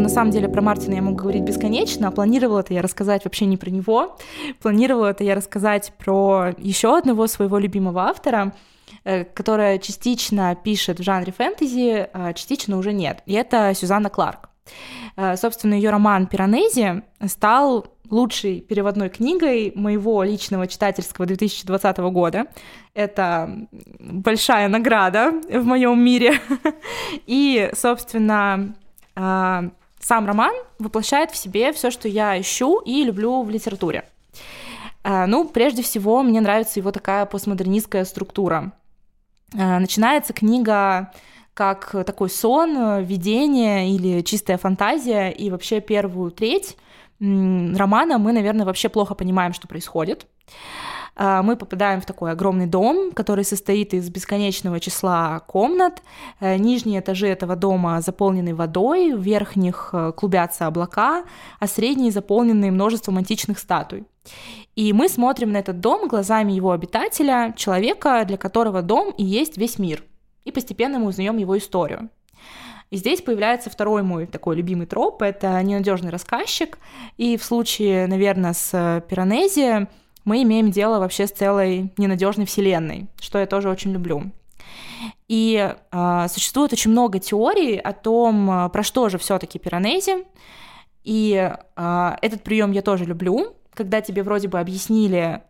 [0.00, 2.08] На самом деле про Мартина я могу говорить бесконечно.
[2.08, 4.16] А планировала это я рассказать вообще не про него.
[4.60, 8.54] Планировала это я рассказать про еще одного своего любимого автора,
[9.04, 13.22] э, которая частично пишет в жанре фэнтези, а частично уже нет.
[13.26, 14.48] И это Сюзанна Кларк.
[15.16, 22.46] Э, собственно, ее роман «Пиранези» стал лучшей переводной книгой моего личного читательского 2020 года.
[22.94, 23.68] Это
[24.00, 26.40] большая награда в моем мире.
[27.26, 28.74] И, собственно,
[29.14, 34.04] э, сам роман воплощает в себе все, что я ищу и люблю в литературе.
[35.04, 38.72] Э, ну, прежде всего, мне нравится его такая постмодернистская структура.
[39.52, 41.10] Начинается книга
[41.60, 46.78] как такой сон, видение или чистая фантазия, и вообще первую треть
[47.20, 50.26] романа мы, наверное, вообще плохо понимаем, что происходит.
[51.16, 56.02] А, мы попадаем в такой огромный дом, который состоит из бесконечного числа комнат.
[56.40, 61.24] Э, нижние этажи этого дома заполнены водой, в верхних э, клубятся облака,
[61.58, 64.06] а средние заполнены множеством античных статуй.
[64.76, 69.58] И мы смотрим на этот дом глазами его обитателя, человека, для которого дом и есть
[69.58, 70.02] весь мир
[70.44, 72.10] и постепенно мы узнаем его историю.
[72.90, 76.78] И здесь появляется второй мой такой любимый троп, это ненадежный рассказчик,
[77.16, 79.86] и в случае, наверное, с Пиранези
[80.24, 84.32] мы имеем дело вообще с целой ненадежной вселенной, что я тоже очень люблю.
[85.28, 90.24] И э, существует очень много теорий о том, про что же все-таки Пиранези.
[91.04, 95.42] И э, этот прием я тоже люблю, когда тебе вроде бы объяснили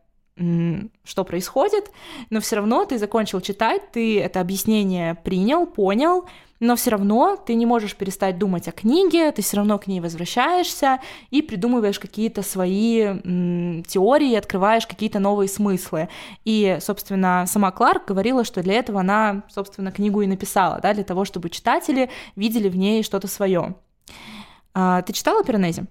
[1.04, 1.90] что происходит,
[2.30, 6.24] но все равно ты закончил читать, ты это объяснение принял, понял,
[6.60, 10.00] но все равно ты не можешь перестать думать о книге, ты все равно к ней
[10.00, 11.00] возвращаешься
[11.30, 16.08] и придумываешь какие-то свои м, теории, открываешь какие-то новые смыслы.
[16.44, 21.04] И, собственно, сама Кларк говорила, что для этого она, собственно, книгу и написала, да, для
[21.04, 23.74] того, чтобы читатели видели в ней что-то свое.
[24.74, 25.86] А, ты читала Пиранези?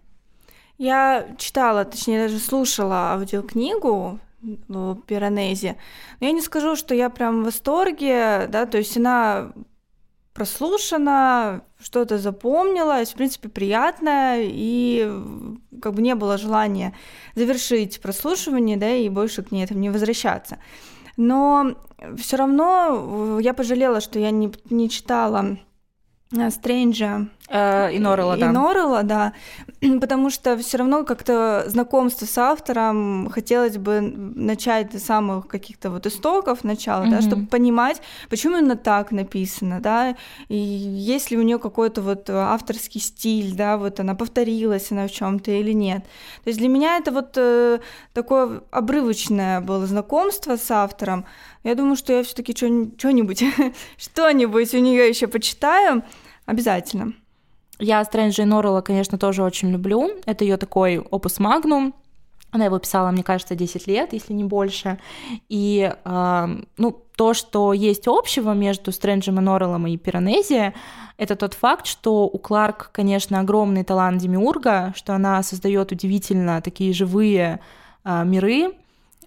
[0.78, 5.78] Я читала, точнее даже слушала аудиокнигу в Пиранезе.
[6.20, 9.52] Но я не скажу, что я прям в восторге, да, то есть она
[10.34, 15.12] прослушана, что-то запомнилось, в принципе, приятно, и
[15.82, 16.94] как бы не было желания
[17.36, 20.60] завершить прослушивание, да, и больше к ней этому не возвращаться.
[21.18, 21.76] Но
[22.18, 25.58] все равно я пожалела, что я не, не читала
[26.32, 27.28] Э, Стрэнджа.
[27.50, 28.46] Э, и Норрелла, да.
[28.46, 29.34] И Норрелла, да.
[30.02, 36.06] Потому что все равно как-то знакомство с автором хотелось бы начать с самых каких-то вот
[36.06, 37.10] истоков начала, mm-hmm.
[37.10, 40.16] да, чтобы понимать, почему именно так написано, да,
[40.48, 45.12] и есть ли у нее какой-то вот авторский стиль, да, вот она повторилась она в
[45.12, 46.04] чем-то или нет.
[46.44, 47.80] То есть для меня это вот э,
[48.14, 51.26] такое обрывочное было знакомство с автором,
[51.64, 53.44] я думаю, что я все-таки что-нибудь,
[53.98, 56.04] что-нибудь у нее еще почитаю.
[56.46, 57.14] Обязательно.
[57.80, 60.12] Я Стрэнджа и Норрелла, конечно, тоже очень люблю.
[60.26, 61.94] Это ее такой опус магнум.
[62.52, 65.00] Она его писала, мне кажется, 10 лет, если не больше.
[65.50, 70.74] И э, ну, то, что есть общего между Стрэнджем и Норреллом и Пиранези,
[71.18, 76.92] это тот факт, что у Кларк, конечно, огромный талант демиурга, что она создает удивительно такие
[76.92, 77.60] живые
[78.04, 78.74] э, миры,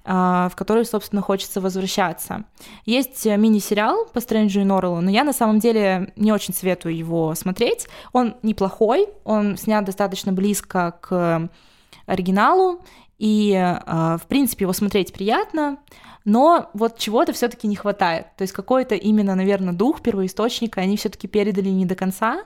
[0.04, 2.44] в который, собственно, хочется возвращаться.
[2.86, 7.34] Есть мини-сериал по Стрэнджу и Норреллу, но я на самом деле не очень советую его
[7.34, 7.86] смотреть.
[8.12, 11.48] Он неплохой, он снят достаточно близко к
[12.06, 12.80] оригиналу,
[13.22, 15.78] и, а, в принципе, его смотреть приятно,
[16.24, 18.26] но вот чего-то все таки не хватает.
[18.36, 22.42] То есть какой-то именно, наверное, дух первоисточника они все таки передали не до конца,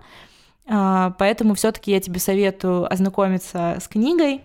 [0.68, 4.42] а, поэтому все таки я тебе советую ознакомиться с книгой,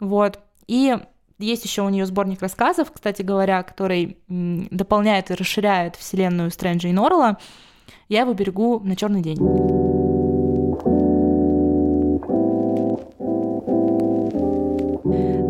[0.00, 0.96] вот, и
[1.38, 6.92] есть еще у нее сборник рассказов, кстати говоря, который дополняет и расширяет вселенную Стрэнджа и
[6.92, 7.38] Норрелла.
[8.08, 9.38] Я его берегу на черный день.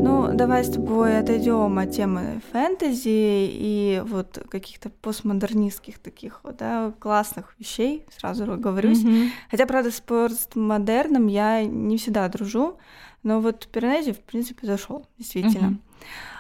[0.03, 6.93] Ну, давай с тобой отойдем от темы фэнтези и вот каких-то постмодернистских таких вот, да,
[6.99, 9.05] классных вещей, сразу говорюсь.
[9.05, 9.29] Mm-hmm.
[9.51, 12.79] Хотя, правда, с постмодерном я не всегда дружу,
[13.27, 15.67] но вот Пиранези, в принципе, зашел, действительно.
[15.67, 15.79] Uh-huh.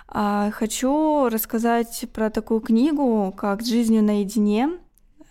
[0.07, 4.71] А, хочу рассказать про такую книгу, как «С жизнью наедине»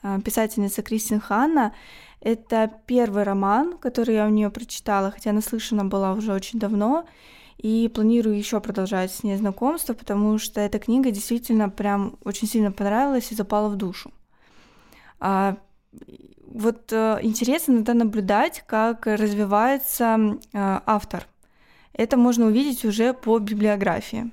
[0.03, 1.73] а, писательница Кристин Ханна.
[2.19, 7.05] Это первый роман, который я у нее прочитала, хотя наслышана была уже очень давно,
[7.57, 12.73] и планирую еще продолжать с ней знакомство, потому что эта книга действительно прям очень сильно
[12.73, 14.11] понравилась и запала в душу.
[15.21, 15.55] А,
[16.47, 21.27] вот э, интересно иногда наблюдать, как развивается э, автор–
[21.97, 24.31] это можно увидеть уже по библиографии.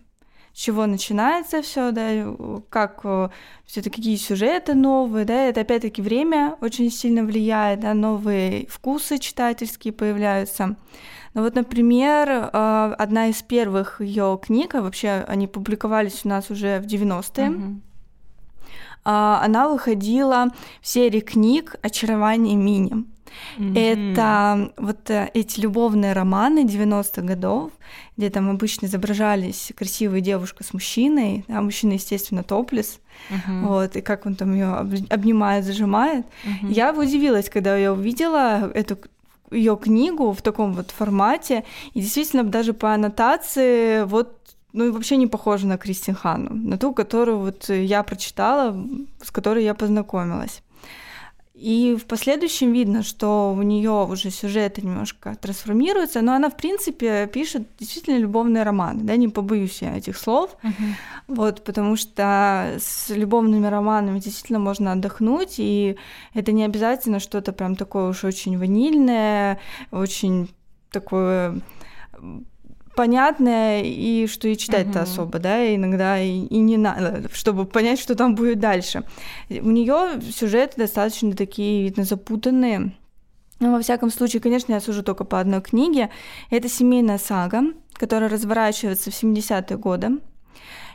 [0.53, 2.37] С чего начинается все, да,
[2.68, 3.31] как э,
[3.64, 9.94] все-таки какие сюжеты новые, да, это опять-таки время очень сильно влияет, да, новые вкусы читательские
[9.94, 10.77] появляются.
[11.33, 16.51] Ну вот, например, э, одна из первых ее книг, а вообще они публиковались у нас
[16.51, 17.81] уже в 90-е, mm-hmm.
[19.04, 20.48] Она выходила
[20.80, 23.04] в серии книг «Очарование Мини».
[23.58, 23.78] Mm-hmm.
[23.78, 27.72] Это вот э, эти любовные романы 90-х годов,
[28.16, 33.66] где там обычно изображались красивая девушка с мужчиной, а мужчина, естественно, топлес, uh-huh.
[33.66, 34.74] вот, и как он там ее
[35.10, 36.26] обнимает, зажимает.
[36.44, 36.72] Uh-huh.
[36.72, 38.98] Я удивилась, когда я увидела эту
[39.50, 44.38] ее книгу в таком вот формате, и действительно даже по аннотации вот
[44.72, 48.76] ну и вообще не похожа на Кристин Ханну, на ту, которую вот я прочитала,
[49.22, 50.62] с которой я познакомилась.
[51.54, 57.26] И в последующем видно, что у нее уже сюжеты немножко трансформируются, но она, в принципе,
[57.26, 60.72] пишет действительно любовные романы, да, не побоюсь я этих слов, uh-huh.
[61.28, 65.96] вот, потому что с любовными романами действительно можно отдохнуть, и
[66.35, 69.61] это не обязательно что-то прям такое уж очень ванильное,
[69.92, 70.50] очень
[70.90, 71.61] такое
[72.94, 75.02] понятное, и что и читать-то uh-huh.
[75.02, 79.05] особо, да, иногда и, и не надо, чтобы понять, что там будет дальше.
[79.48, 82.92] У нее сюжеты достаточно такие, видно, запутанные.
[83.61, 86.11] Но, во всяком случае, конечно, я сужу только по одной книге.
[86.50, 87.62] Это семейная сага,
[87.94, 90.18] которая разворачивается в 70-е годы.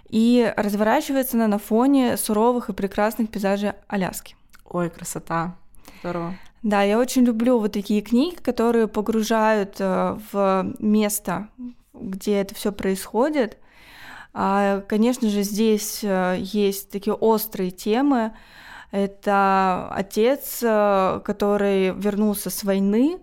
[0.09, 4.35] И разворачивается она на фоне суровых и прекрасных пейзажей Аляски.
[4.65, 5.55] Ой, красота.
[6.01, 6.35] Здорово.
[6.63, 11.47] Да, я очень люблю вот такие книги, которые погружают э, в место,
[12.01, 13.57] где это все происходит.
[14.33, 18.33] А, конечно же, здесь э, есть такие острые темы.
[18.91, 23.19] Это отец, э, который вернулся с войны,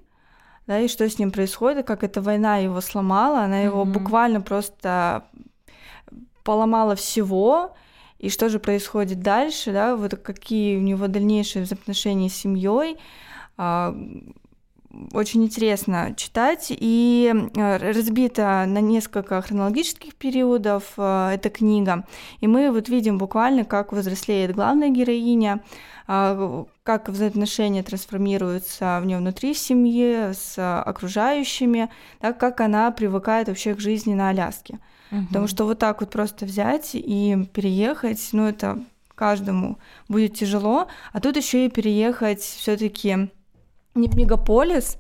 [0.67, 3.93] да, и что с ним происходит, как эта война его сломала, она его mm-hmm.
[3.93, 5.25] буквально просто
[6.43, 7.75] поломала всего,
[8.19, 12.99] и что же происходит дальше, да, вот какие у него дальнейшие взаимоотношения с семьей,
[13.57, 13.95] а,
[15.13, 22.07] очень интересно читать, и э, разбита на несколько хронологических периодов э, эта книга,
[22.41, 25.63] и мы вот видим буквально, как взрослеет главная героиня,
[26.07, 33.75] а, как взаимоотношения трансформируются в нее внутри семьи, с окружающими, так как она привыкает вообще
[33.75, 34.81] к жизни на Аляске.
[35.11, 35.27] Угу.
[35.29, 39.79] Потому что вот так вот просто взять и переехать, ну это каждому
[40.09, 43.31] будет тяжело, а тут еще и переехать все-таки
[43.95, 44.99] не в мегаполис,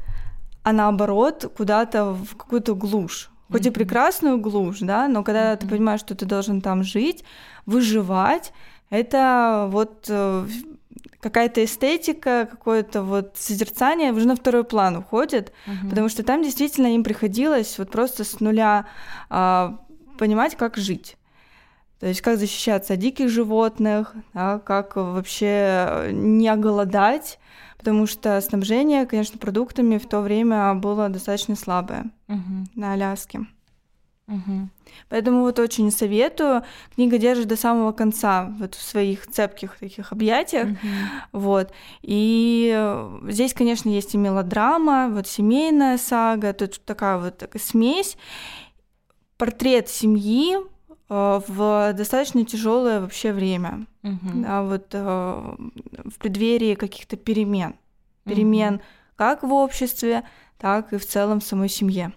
[0.62, 3.30] а наоборот куда-то в какую-то глушь.
[3.50, 3.68] Хоть mm-hmm.
[3.68, 5.56] и прекрасную глушь, да, но когда mm-hmm.
[5.58, 7.24] ты понимаешь, что ты должен там жить,
[7.66, 8.52] выживать,
[8.88, 10.46] это вот э,
[11.20, 15.90] какая-то эстетика, какое-то вот созерцание уже на второй план уходит, mm-hmm.
[15.90, 18.86] потому что там действительно им приходилось вот просто с нуля
[19.28, 19.78] а,
[20.18, 21.16] понимать, как жить.
[22.00, 27.38] То есть как защищаться от диких животных, да, как вообще не оголодать,
[27.78, 32.66] потому что снабжение, конечно, продуктами в то время было достаточно слабое угу.
[32.74, 33.46] на Аляске.
[34.26, 34.70] Угу.
[35.10, 36.62] Поэтому вот очень советую.
[36.94, 40.68] Книга держит до самого конца вот в своих цепких таких объятиях.
[40.68, 40.78] Мгм.
[41.32, 41.72] Вот.
[42.00, 48.16] И э, здесь, конечно, есть и мелодрама, вот семейная сага, тут такая вот такая смесь.
[49.36, 50.73] Портрет семьи э,
[51.08, 53.86] в достаточно тяжелое вообще время.
[54.02, 54.42] Мгм.
[54.42, 57.74] Да, вот э, в преддверии каких-то перемен.
[58.24, 58.80] Перемен
[59.16, 60.24] как в обществе,
[60.58, 62.12] так и в целом в самой семье.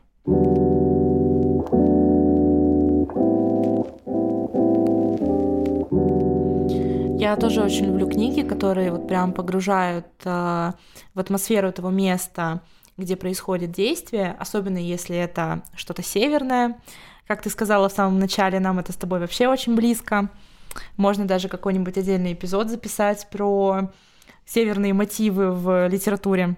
[7.20, 10.72] Я тоже очень люблю книги, которые вот прям погружают э,
[11.14, 12.62] в атмосферу этого места,
[12.96, 16.80] где происходит действие, особенно если это что-то северное.
[17.28, 20.30] Как ты сказала в самом начале, нам это с тобой вообще очень близко.
[20.95, 23.91] Можно даже какой-нибудь отдельный эпизод записать про
[24.45, 26.55] северные мотивы в литературе.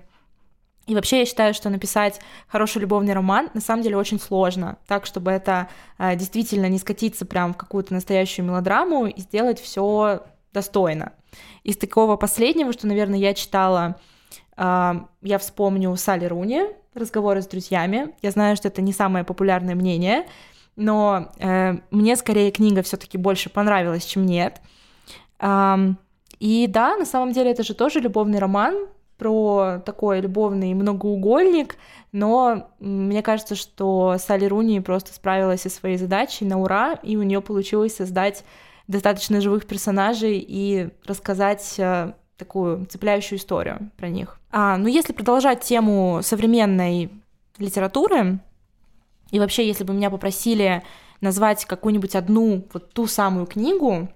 [0.85, 5.05] И вообще я считаю, что написать хороший любовный роман на самом деле очень сложно, так
[5.05, 11.13] чтобы это э, действительно не скатиться прям в какую-то настоящую мелодраму и сделать все достойно.
[11.63, 13.99] Из такого последнего, что, наверное, я читала,
[14.57, 16.63] э, я вспомню Салли Руни
[16.95, 18.15] «Разговоры с друзьями».
[18.23, 20.25] Я знаю, что это не самое популярное мнение,
[20.79, 24.61] но э, мне скорее книга все-таки больше понравилась, чем нет.
[25.37, 25.97] Ам,
[26.39, 31.75] и да, на самом деле это же тоже любовный роман про такой любовный многоугольник,
[32.13, 37.23] но мне кажется, что Салли Руни просто справилась со своей задачей на ура, и у
[37.23, 38.45] нее получилось создать
[38.87, 44.39] достаточно живых персонажей и рассказать э, такую цепляющую историю про них.
[44.51, 47.11] А, ну, если продолжать тему современной
[47.57, 48.39] литературы,
[49.31, 50.83] и вообще, если бы меня попросили
[51.21, 54.09] назвать какую-нибудь одну, вот ту самую книгу,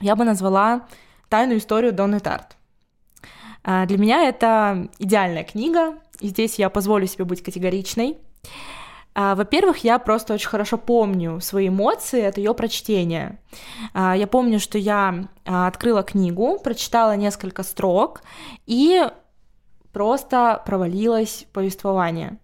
[0.00, 0.86] я бы назвала
[1.28, 2.56] «Тайную историю Донны Тарт».
[3.64, 8.16] А, Для меня это идеальная книга, и здесь я позволю себе быть категоричной.
[9.14, 13.40] А, Во-первых, я просто очень хорошо помню свои эмоции от ее прочтения.
[13.92, 18.22] А, Я помню, что я открыла книгу, прочитала несколько строк
[18.66, 19.06] и
[19.92, 22.38] просто провалилось повествование.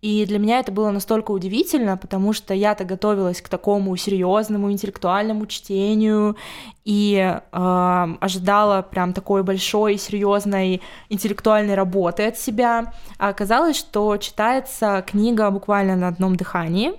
[0.00, 5.46] И для меня это было настолько удивительно, потому что я-то готовилась к такому серьезному интеллектуальному
[5.46, 6.36] чтению
[6.84, 12.92] и э, ожидала прям такой большой, серьезной интеллектуальной работы от себя.
[13.18, 16.92] А оказалось, что читается книга буквально на одном дыхании.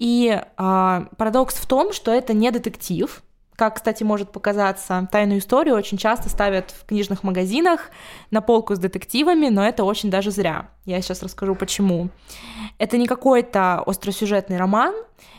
[0.00, 3.22] И э, парадокс в том, что это не детектив,
[3.56, 7.90] как, кстати, может показаться, тайную историю очень часто ставят в книжных магазинах
[8.30, 10.70] на полку с детективами, но это очень даже зря.
[10.84, 12.08] Я сейчас расскажу почему.
[12.78, 14.94] Это не какой-то остросюжетный роман,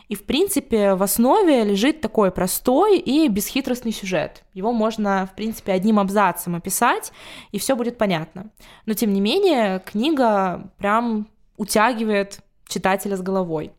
[0.10, 4.44] и, в принципе, в основе лежит такой простой и бесхитростный сюжет.
[4.54, 7.12] Его можно, в принципе, одним абзацем описать,
[7.52, 8.52] и все будет понятно.
[8.86, 13.72] Но, тем не менее, книга прям утягивает читателя с головой.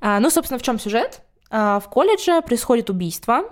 [0.00, 1.20] А, Ну, собственно, в чем сюжет?
[1.56, 3.44] А, В колледже происходит убийство,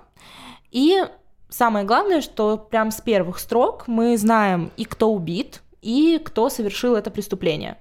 [0.72, 1.04] и
[1.48, 6.96] самое главное, что прям с первых строк мы знаем и кто убит, и кто совершил
[6.96, 7.78] это преступление.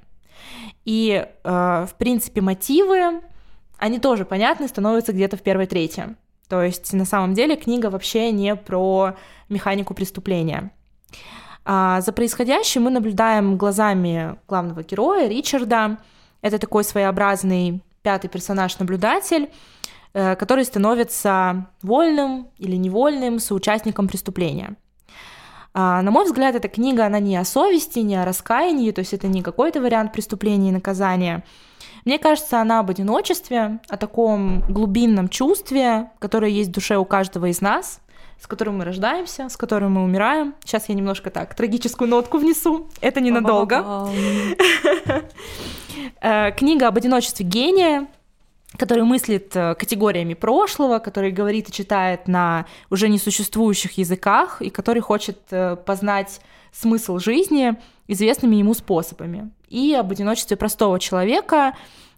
[0.85, 3.21] И, э, в принципе, мотивы,
[3.79, 6.15] они тоже понятны, становятся где-то в первой трети.
[6.47, 9.15] То есть, на самом деле, книга вообще не про
[9.49, 10.71] механику преступления.
[11.65, 15.97] А, За происходящим мы наблюдаем глазами главного героя Ричарда.
[16.41, 19.49] Это такой своеобразный пятый персонаж-наблюдатель,
[20.13, 24.75] который становится вольным или невольным соучастником преступления.
[25.73, 29.13] А, На мой взгляд, эта книга, она не о совести, не о раскаянии, то есть
[29.13, 31.43] это не какой-то вариант преступления и наказания.
[32.03, 37.45] Мне кажется, она об одиночестве, о таком глубинном чувстве, которое есть в душе у каждого
[37.45, 38.01] из нас,
[38.39, 40.55] с которым мы рождаемся, с которым мы умираем.
[40.65, 42.89] Сейчас я немножко так трагическую нотку внесу.
[42.99, 44.09] Это ненадолго.
[46.23, 48.07] Э, Книга об одиночестве гения,
[48.77, 55.01] который мыслит э, категориями прошлого, который говорит и читает на уже несуществующих языках, и который
[55.01, 56.41] хочет э, познать
[56.71, 57.75] смысл жизни
[58.07, 59.51] известными ему способами.
[59.67, 61.75] И об одиночестве простого человека,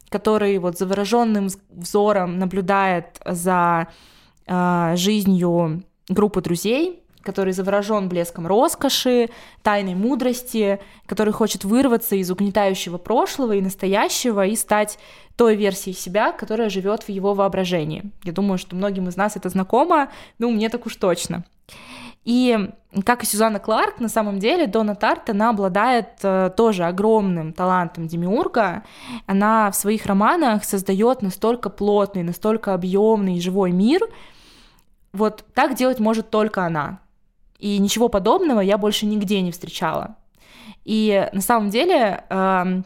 [0.10, 3.88] который вот завороженным вз- взором наблюдает за
[4.46, 9.30] э, жизнью группы друзей, который заворожен блеском роскоши,
[9.62, 15.00] тайной мудрости, который хочет вырваться из угнетающего прошлого и настоящего и стать
[15.36, 18.12] той версией себя, которая живет в его воображении.
[18.24, 21.44] Я думаю, что многим из нас это знакомо, ну, мне так уж точно.
[22.26, 22.70] И
[23.06, 28.08] как и Сюзанна Кларк, на самом деле Дона Тарт, она обладает э, тоже огромным талантом
[28.08, 28.84] демиурга.
[29.26, 34.02] Она в своих романах создает настолько плотный, настолько объемный живой мир.
[35.12, 37.00] Вот так делать может только она.
[37.64, 40.18] И ничего подобного я больше нигде не встречала.
[40.84, 42.84] И на самом деле эм,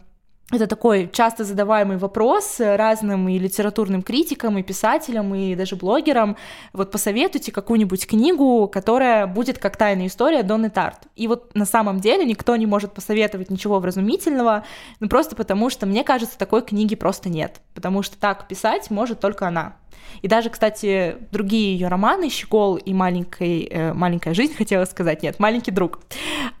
[0.52, 6.36] это такой часто задаваемый вопрос разным и литературным критикам, и писателям, и даже блогерам.
[6.72, 11.08] Вот посоветуйте какую-нибудь книгу, которая будет как тайная история Донны Тарт.
[11.16, 14.64] И вот на самом деле никто не может посоветовать ничего вразумительного,
[15.00, 17.62] ну просто потому что, мне кажется, такой книги просто нет.
[17.74, 19.74] Потому что так писать может только она.
[20.22, 25.38] И даже, кстати, другие ее романы «Щегол» и «Маленький, э, «Маленькая жизнь», хотела сказать, нет,
[25.38, 26.00] «Маленький друг»,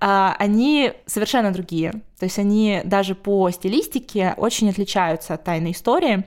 [0.00, 1.92] э, они совершенно другие.
[2.18, 6.24] То есть они даже по стилистике очень отличаются от «Тайной истории».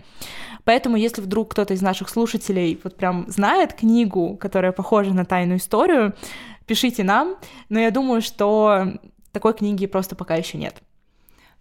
[0.64, 5.58] Поэтому, если вдруг кто-то из наших слушателей вот прям знает книгу, которая похожа на тайную
[5.58, 6.14] историю,
[6.68, 7.38] пишите нам.
[7.70, 8.94] Но я думаю, что
[9.32, 10.76] такой книги просто пока еще нет.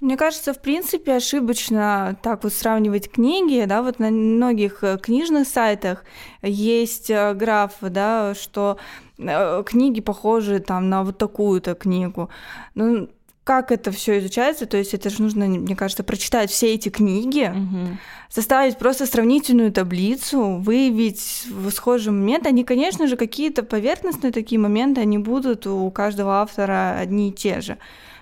[0.00, 5.46] Мне кажется, в принципе, ошибочно так вот сравнивать книги, да, вот на многих э, книжных
[5.46, 6.04] сайтах
[6.42, 8.78] есть э, граф, да, что
[9.18, 12.30] э, книги похожи там на вот такую-то книгу.
[12.74, 13.10] Ну,
[13.44, 17.52] как это все изучается, то есть это же нужно, мне кажется, прочитать все эти книги,
[17.54, 17.98] угу.
[18.30, 22.48] составить просто сравнительную таблицу, выявить схожие моменты.
[22.48, 27.60] Они, конечно же, какие-то поверхностные такие моменты, они будут у каждого автора одни и те
[27.60, 27.76] же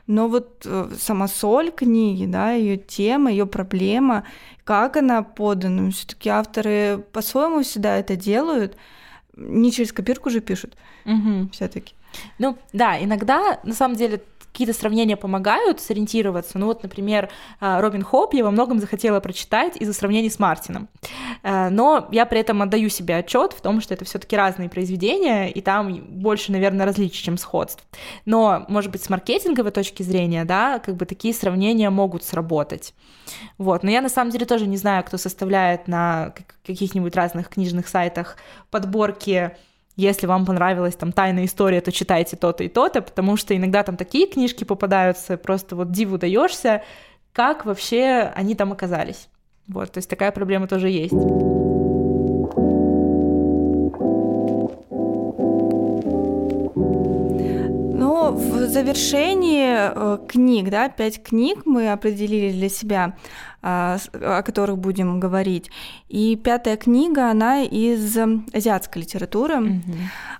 [0.08, 4.24] но вот э, сама соль книги, да, ее тема, ее проблема,
[4.64, 8.76] как она подана, все-таки авторы по-своему всегда это делают,
[9.36, 11.50] не через копирку же пишут, угу.
[11.52, 11.94] все-таки.
[12.38, 14.22] Ну да, иногда на самом деле
[14.58, 16.58] какие-то сравнения помогают сориентироваться.
[16.58, 17.28] Ну вот, например,
[17.60, 20.88] э, Робин Хоп я во многом захотела прочитать из-за сравнений с Мартином.
[21.44, 25.48] Э, но я при этом отдаю себе отчет в том, что это все-таки разные произведения,
[25.48, 27.84] и там больше, наверное, различий, чем сходств.
[28.24, 32.94] Но, может быть, с маркетинговой точки зрения, да, как бы такие сравнения могут сработать.
[33.58, 33.84] Вот.
[33.84, 36.34] Но я на самом деле тоже не знаю, кто составляет на
[36.66, 38.36] каких-нибудь разных книжных сайтах
[38.70, 39.52] подборки
[39.98, 43.96] если вам понравилась там тайная история, то читайте то-то и то-то, потому что иногда там
[43.96, 46.84] такие книжки попадаются, просто вот диву даешься,
[47.32, 49.28] как вообще они там оказались.
[49.66, 51.12] Вот, то есть такая проблема тоже есть.
[58.00, 58.38] Ну,
[58.68, 63.14] завершении э, книг, да, пять книг мы определили для себя.
[63.60, 65.68] А, о которых будем говорить.
[66.08, 68.16] И пятая книга, она из
[68.52, 69.54] азиатской литературы.
[69.54, 69.80] Mm-hmm.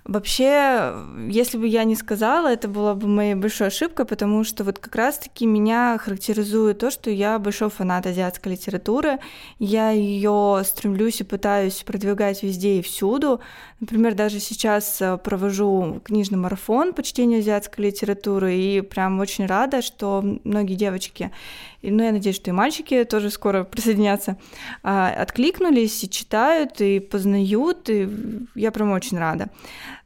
[0.05, 0.93] Вообще,
[1.27, 4.95] если бы я не сказала, это была бы моей большой ошибкой, потому что вот как
[4.95, 9.19] раз-таки меня характеризует то, что я большой фанат азиатской литературы.
[9.57, 13.41] Я ее стремлюсь и пытаюсь продвигать везде и всюду.
[13.81, 19.81] Например, даже сейчас э, провожу книжный марафон по чтению азиатской литературы, и прям очень рада,
[19.81, 21.31] что многие девочки
[21.81, 24.37] ну, я надеюсь, что и мальчики тоже скоро присоединятся,
[24.83, 28.09] а, откликнулись и читают, и познают, и
[28.55, 29.47] я прям очень рада.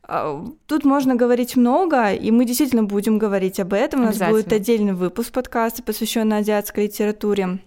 [0.04, 4.02] А, тут можно говорить много, и мы действительно будем говорить об этом.
[4.02, 7.60] У нас будет отдельный выпуск подкаста, посвященный азиатской литературе.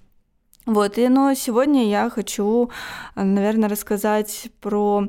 [0.66, 2.70] Вот, и, но сегодня я хочу,
[3.14, 5.08] наверное, рассказать про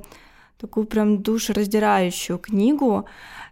[0.60, 3.06] такую прям душераздирающую книгу.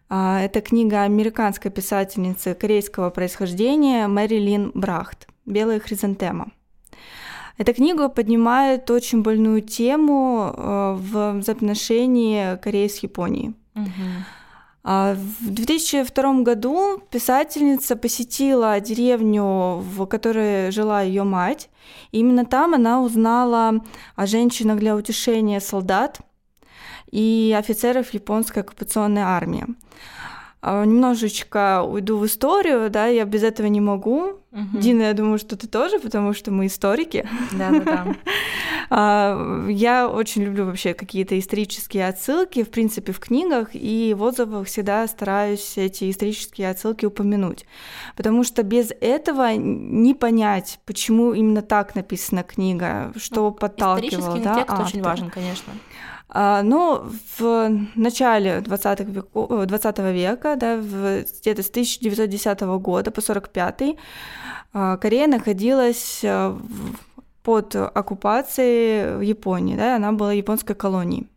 [0.10, 5.28] А, это книга американской писательницы корейского происхождения Мэри Лин Брахт.
[5.45, 6.51] «Белая хризантема».
[7.58, 13.56] Эта книга поднимает очень больную тему э, в взаимоотношении Кореи с Японией.
[13.76, 13.86] Угу.
[14.86, 21.70] В 2002 году писательница посетила деревню, в которой жила ее мать.
[22.12, 23.82] И именно там она узнала
[24.16, 26.20] о женщинах для утешения солдат
[27.16, 29.66] и офицеров японской оккупационной армии.
[30.61, 34.41] А, немножечко уйду в историю, да, я без этого не могу.
[34.51, 34.80] Угу.
[34.80, 37.26] Дина, я думаю, что ты тоже, потому что мы историки.
[37.53, 38.05] Да, да, да.
[38.89, 44.68] А, я очень люблю вообще какие-то исторические отсылки, в принципе, в книгах, и в отзывах
[44.68, 47.66] всегда стараюсь эти исторические отсылки упомянуть.
[48.16, 54.38] Потому что без этого не понять, почему именно так написана книга, что ну, подталкивало.
[54.38, 54.86] Да, текст автор.
[54.86, 55.74] очень важен, конечно.
[56.38, 57.07] А, но
[57.38, 63.97] в начале 20, веку, 20 века, да, где-то с 1910 года по 1945
[64.73, 66.59] а, Корея находилась а,
[67.41, 71.29] под оккупацией Японии, да, она была японской колонией.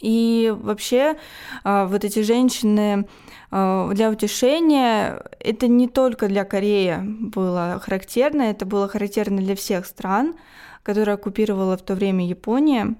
[0.00, 1.16] И вообще
[1.62, 3.06] вот эти женщины
[3.50, 10.34] для утешения, это не только для Кореи было характерно, это было характерно для всех стран,
[10.82, 12.96] которые оккупировала в то время Япония.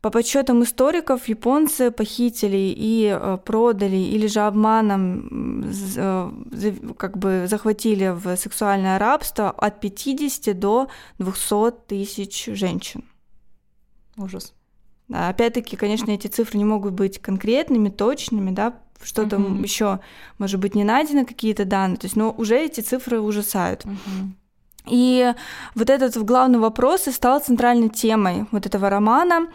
[0.00, 6.30] По подсчетам историков, японцы похитили и э, продали или же обманом э,
[6.96, 10.88] как бы захватили в сексуальное рабство от 50 до
[11.18, 13.02] 200 тысяч женщин.
[14.16, 14.54] Ужас.
[15.08, 19.62] Да, опять-таки, конечно, эти цифры не могут быть конкретными, точными, да, что там uh-huh.
[19.62, 20.00] еще,
[20.38, 23.84] может быть, не найдены какие-то данные, то есть, но уже эти цифры ужасают.
[23.84, 24.30] Uh-huh.
[24.86, 25.32] И
[25.74, 29.48] вот этот главный вопрос и стал центральной темой вот этого романа.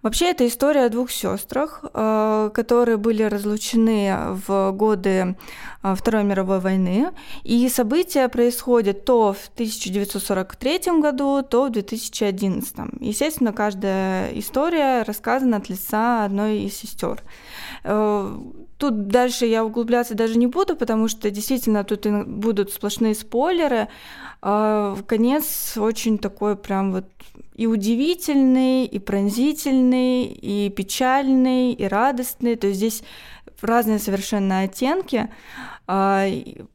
[0.00, 4.14] Вообще, это история о двух сестрах, э, которые были разлучены
[4.46, 5.36] в годы
[5.82, 7.10] э, Второй мировой войны.
[7.42, 12.76] И события происходят то в 1943 году, то в 2011.
[13.00, 17.20] Естественно, каждая история рассказана от лица одной из сестер.
[18.78, 23.88] Тут дальше я углубляться даже не буду, потому что действительно тут будут сплошные спойлеры.
[24.40, 27.04] Конец очень такой прям вот
[27.54, 32.54] и удивительный, и пронзительный, и печальный, и радостный.
[32.54, 33.02] То есть здесь
[33.60, 35.28] разные совершенно оттенки.
[35.88, 36.26] А,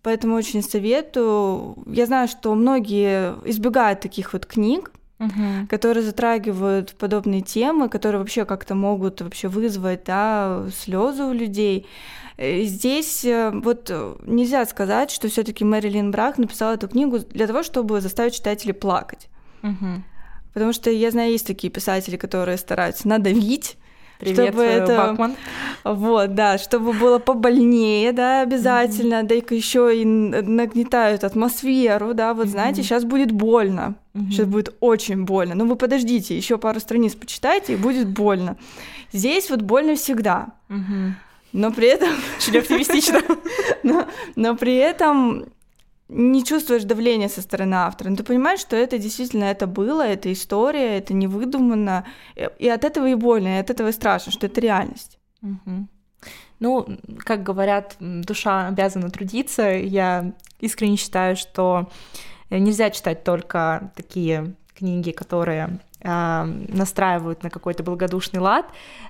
[0.01, 1.77] поэтому очень советую.
[1.87, 5.67] Я знаю, что многие избегают таких вот книг, угу.
[5.69, 11.87] которые затрагивают подобные темы, которые вообще как-то могут вообще вызвать да, слезы у людей.
[12.37, 13.91] Э, здесь э, вот
[14.25, 19.29] нельзя сказать, что все-таки Мэрилин Брак написала эту книгу для того, чтобы заставить читателей плакать.
[19.63, 20.03] Угу.
[20.53, 23.77] Потому что я знаю, есть такие писатели, которые стараются надавить,
[24.23, 25.35] Привет, чтобы э, это Бакман.
[25.83, 29.45] Вот, да, чтобы было побольнее, да, обязательно, mm-hmm.
[29.47, 32.49] да, еще и нагнетают атмосферу, да, вот mm-hmm.
[32.49, 34.29] знаете, сейчас будет больно, mm-hmm.
[34.29, 35.55] сейчас будет очень больно.
[35.55, 38.55] Ну вы подождите, еще пару страниц почитайте, и будет больно.
[39.11, 40.47] Здесь вот больно всегда.
[40.69, 41.11] Mm-hmm.
[41.53, 42.09] Но при этом...
[42.37, 43.21] Очень оптимистично.
[43.83, 45.45] но, но при этом
[46.09, 48.09] не чувствуешь давления со стороны автора.
[48.09, 52.05] Но ты понимаешь, что это действительно это было, это история, это не выдумано.
[52.59, 55.17] И от этого и больно, и от этого и страшно, что это реальность.
[55.41, 55.87] Угу.
[56.59, 56.87] Ну,
[57.19, 59.71] как говорят, душа обязана трудиться.
[59.71, 61.89] Я искренне считаю, что
[62.49, 68.65] нельзя читать только такие книги, которые настраивают на какой-то благодушный лад,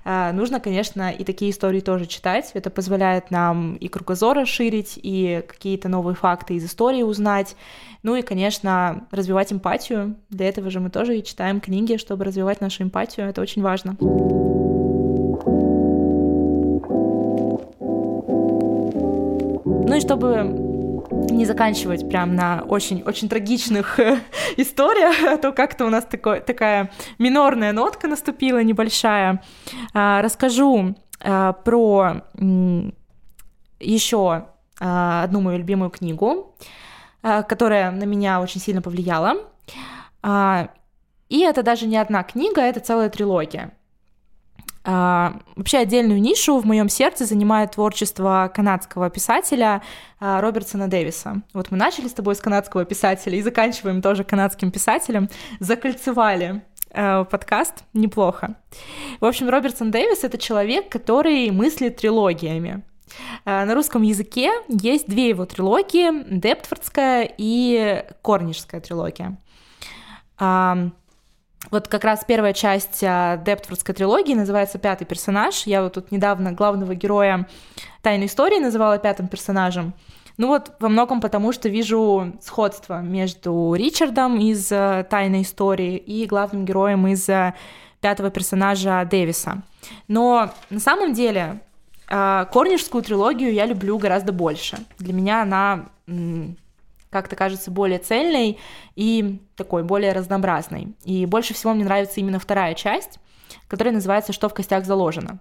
[0.05, 2.51] а, нужно, конечно, и такие истории тоже читать.
[2.53, 7.55] Это позволяет нам и кругозор расширить, и какие-то новые факты из истории узнать.
[8.03, 10.15] Ну и, конечно, развивать эмпатию.
[10.29, 13.27] Для этого же мы тоже и читаем книги, чтобы развивать нашу эмпатию.
[13.27, 13.95] Это очень важно.
[19.85, 20.62] Ну и чтобы
[21.32, 24.19] не заканчивать прям на очень-очень трагичных э,
[24.57, 29.43] историях, а то как-то у нас такой, такая минорная нотка наступила небольшая.
[29.93, 32.24] А, расскажу а, про
[33.80, 34.45] еще
[34.80, 36.55] а, одну мою любимую книгу,
[37.21, 39.36] которая на меня очень сильно повлияла.
[41.30, 43.71] И это даже не одна книга, это целая трилогия.
[44.86, 49.81] А, вообще отдельную нишу в моем сердце занимает творчество канадского писателя
[50.19, 51.41] а, Робертсона Дэвиса.
[51.53, 55.29] Вот мы начали с тобой с канадского писателя и заканчиваем тоже канадским писателем,
[55.59, 58.55] закольцевали а, подкаст неплохо.
[59.21, 62.84] В общем, Робертсон Дэвис— это человек, который мыслит трилогиями.
[63.45, 69.38] На русском языке есть две его трилогии— Дептфордская и Корнишская трилогия.
[71.72, 75.64] Вот как раз первая часть а, Дептфордской трилогии называется «Пятый персонаж».
[75.66, 77.47] Я вот тут недавно главного героя
[78.01, 79.93] «Тайной истории» называла пятым персонажем.
[80.38, 86.26] Ну вот во многом потому, что вижу сходство между Ричардом из а, «Тайной истории» и
[86.26, 87.55] главным героем из а,
[88.01, 89.61] пятого персонажа Дэвиса.
[90.07, 91.61] Но на самом деле
[92.05, 94.78] Корнишскую трилогию я люблю гораздо больше.
[94.99, 95.86] Для меня она
[97.14, 98.59] как-то кажется более цельной
[98.95, 100.95] и такой более разнообразной.
[101.05, 103.20] И больше всего мне нравится именно вторая часть,
[103.70, 105.39] которая называется «Что в костях заложено».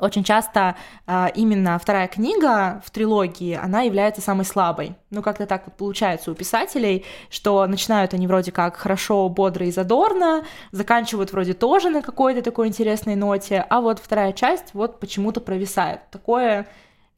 [0.00, 0.74] Очень часто
[1.06, 4.96] э, именно вторая книга в трилогии, она является самой слабой.
[5.10, 9.70] Ну, как-то так вот получается у писателей, что начинают они вроде как хорошо, бодро и
[9.70, 15.40] задорно, заканчивают вроде тоже на какой-то такой интересной ноте, а вот вторая часть вот почему-то
[15.40, 16.00] провисает.
[16.10, 16.66] Такое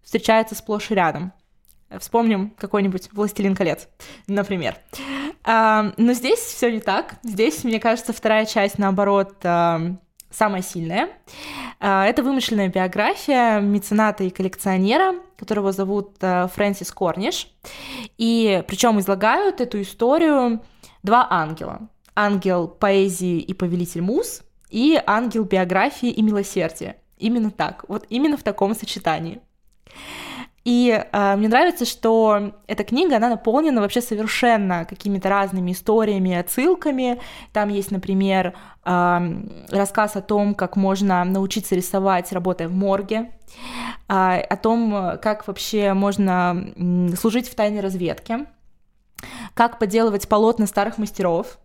[0.03, 1.33] встречается сплошь и рядом.
[1.99, 3.89] Вспомним какой-нибудь «Властелин колец»,
[4.27, 4.77] например.
[5.45, 7.15] А, но здесь все не так.
[7.23, 9.81] Здесь, мне кажется, вторая часть, наоборот, а,
[10.29, 11.11] самая сильная.
[11.79, 17.49] А, это вымышленная биография мецената и коллекционера, которого зовут Фрэнсис Корниш.
[18.19, 20.63] И причем излагают эту историю
[21.05, 21.89] два ангела.
[22.17, 26.97] Ангел поэзии и повелитель муз, и ангел биографии и милосердия.
[27.19, 29.41] Именно так, вот именно в таком сочетании.
[30.67, 37.21] И э, мне нравится, что эта книга, она наполнена вообще совершенно какими-то разными историями, отсылками.
[37.53, 38.53] Там есть, например,
[38.85, 39.19] э,
[39.71, 43.31] рассказ о том, как можно научиться рисовать, работая в морге,
[44.09, 46.75] э, о том, как вообще можно
[47.17, 48.47] служить в тайной разведке,
[49.55, 51.59] как поделывать полотна старых мастеров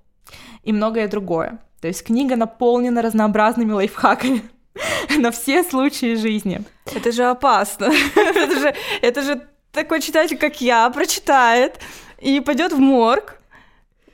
[0.61, 1.57] и многое другое.
[1.81, 4.43] То есть книга наполнена разнообразными лайфхаками.
[5.17, 6.61] на все случаи жизни.
[6.85, 7.85] Это же опасно.
[8.15, 11.79] это, же, это же такой читатель, как я, прочитает
[12.19, 13.39] и пойдет в морг,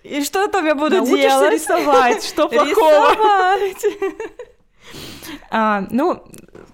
[0.04, 1.54] И что там я буду Научишься делать?
[1.54, 3.16] рисовать, что плохого?
[5.50, 6.24] А, ну,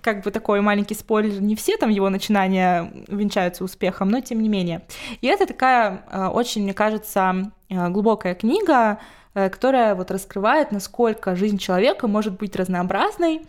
[0.01, 4.49] как бы такой маленький спойлер, не все там его начинания венчаются успехом, но тем не
[4.49, 4.83] менее.
[5.21, 8.99] И это такая а, очень, мне кажется, а, глубокая книга,
[9.33, 13.41] а, которая вот раскрывает, насколько жизнь человека может быть разнообразной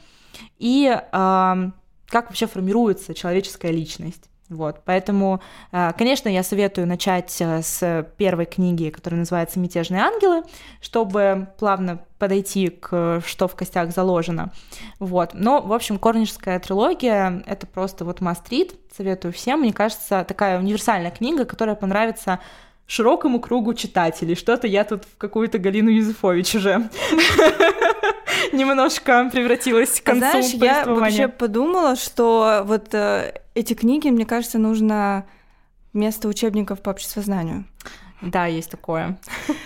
[0.59, 1.71] и а,
[2.09, 4.31] как вообще формируется человеческая личность.
[4.51, 5.41] Вот, поэтому,
[5.73, 10.43] э, конечно, я советую начать э, с первой книги, которая называется «Мятежные ангелы»,
[10.83, 14.53] чтобы плавно подойти к «Что в костях заложено».
[14.99, 19.61] Вот, но, в общем, Корнишская трилогия— это просто вот must советую всем.
[19.61, 22.39] Мне кажется, такая универсальная книга, которая понравится
[22.87, 24.35] широкому кругу читателей.
[24.35, 26.91] Что-то я тут в какую-то Галину Юзефович уже
[28.53, 34.59] немножко превратилась к концу Знаешь, я вообще подумала, что вот э, эти книги, мне кажется,
[34.59, 35.27] нужно
[35.93, 37.65] вместо учебников по обществознанию.
[38.21, 39.19] Да, есть такое.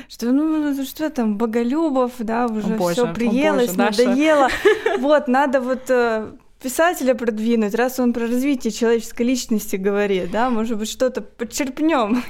[0.08, 4.48] Что, ну, что там, Боголюбов, да, уже все приелось, надоело.
[4.98, 10.76] Вот, надо вот э, писателя продвинуть, раз он про развитие человеческой личности говорит, да, может
[10.76, 12.24] быть, что-то подчерпнем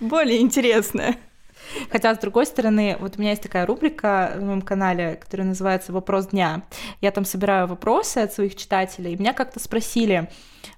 [0.00, 1.16] более интересное.
[1.90, 5.92] Хотя, с другой стороны, вот у меня есть такая рубрика в моем канале, которая называется
[5.92, 6.62] «Вопрос дня».
[7.00, 10.28] Я там собираю вопросы от своих читателей, и меня как-то спросили,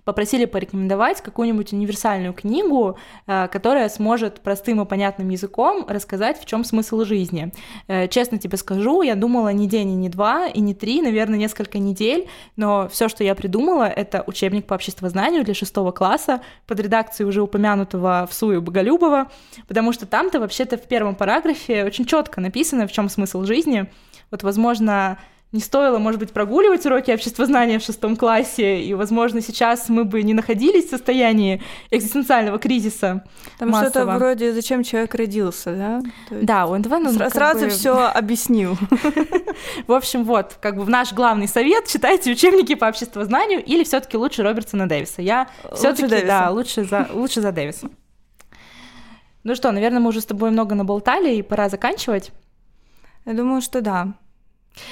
[0.05, 6.65] попросили порекомендовать какую-нибудь универсальную книгу, э, которая сможет простым и понятным языком рассказать, в чем
[6.65, 7.53] смысл жизни.
[7.89, 11.39] Э, честно тебе скажу, я думала не день, и не два, и не три, наверное,
[11.39, 16.81] несколько недель, но все, что я придумала, это учебник по обществознанию для шестого класса под
[16.81, 19.31] редакцией уже упомянутого в Всуя Боголюбова,
[19.69, 23.91] потому что там-то вообще-то в первом параграфе очень четко написано, в чем смысл жизни.
[24.31, 25.19] Вот, возможно,
[25.53, 30.23] не стоило, может быть, прогуливать уроки обществознания в шестом классе, и, возможно, сейчас мы бы
[30.23, 33.23] не находились в состоянии экзистенциального кризиса.
[33.59, 36.03] Там что-то вроде «Зачем человек родился», да?
[36.31, 36.89] Да, у НТВ...
[36.89, 37.69] Ну, сразу бы...
[37.69, 38.79] все объяснил.
[39.87, 44.17] В общем, вот, как бы наш главный совет читайте учебники по обществознанию или все таки
[44.17, 45.21] лучше Робертсона Дэвиса.
[45.21, 47.91] Я все таки да, лучше за, лучше за Дэвиса.
[49.45, 52.33] Ну что, наверное, мы уже с тобой много наболтали, и пора заканчивать.
[53.25, 54.15] Я думаю, что да.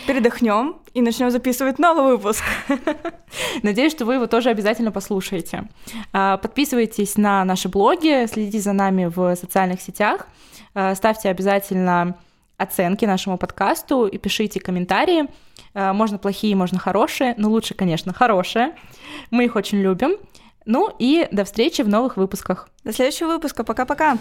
[0.07, 2.45] Передохнем и начнем записывать новый выпуск.
[3.63, 5.69] Надеюсь, что вы его тоже обязательно послушаете.
[6.13, 10.27] А, подписывайтесь на наши блоги, следите за нами в социальных сетях,
[10.75, 12.17] а, ставьте обязательно
[12.59, 15.29] оценки нашему подкасту и пишите комментарии.
[15.73, 18.75] А, можно плохие, можно хорошие, но лучше, конечно, хорошие.
[19.31, 20.17] Мы их очень любим.
[20.67, 22.69] Ну и до встречи в новых выпусках.
[22.85, 23.65] До следующего выпуска.
[23.65, 24.19] Пока-пока.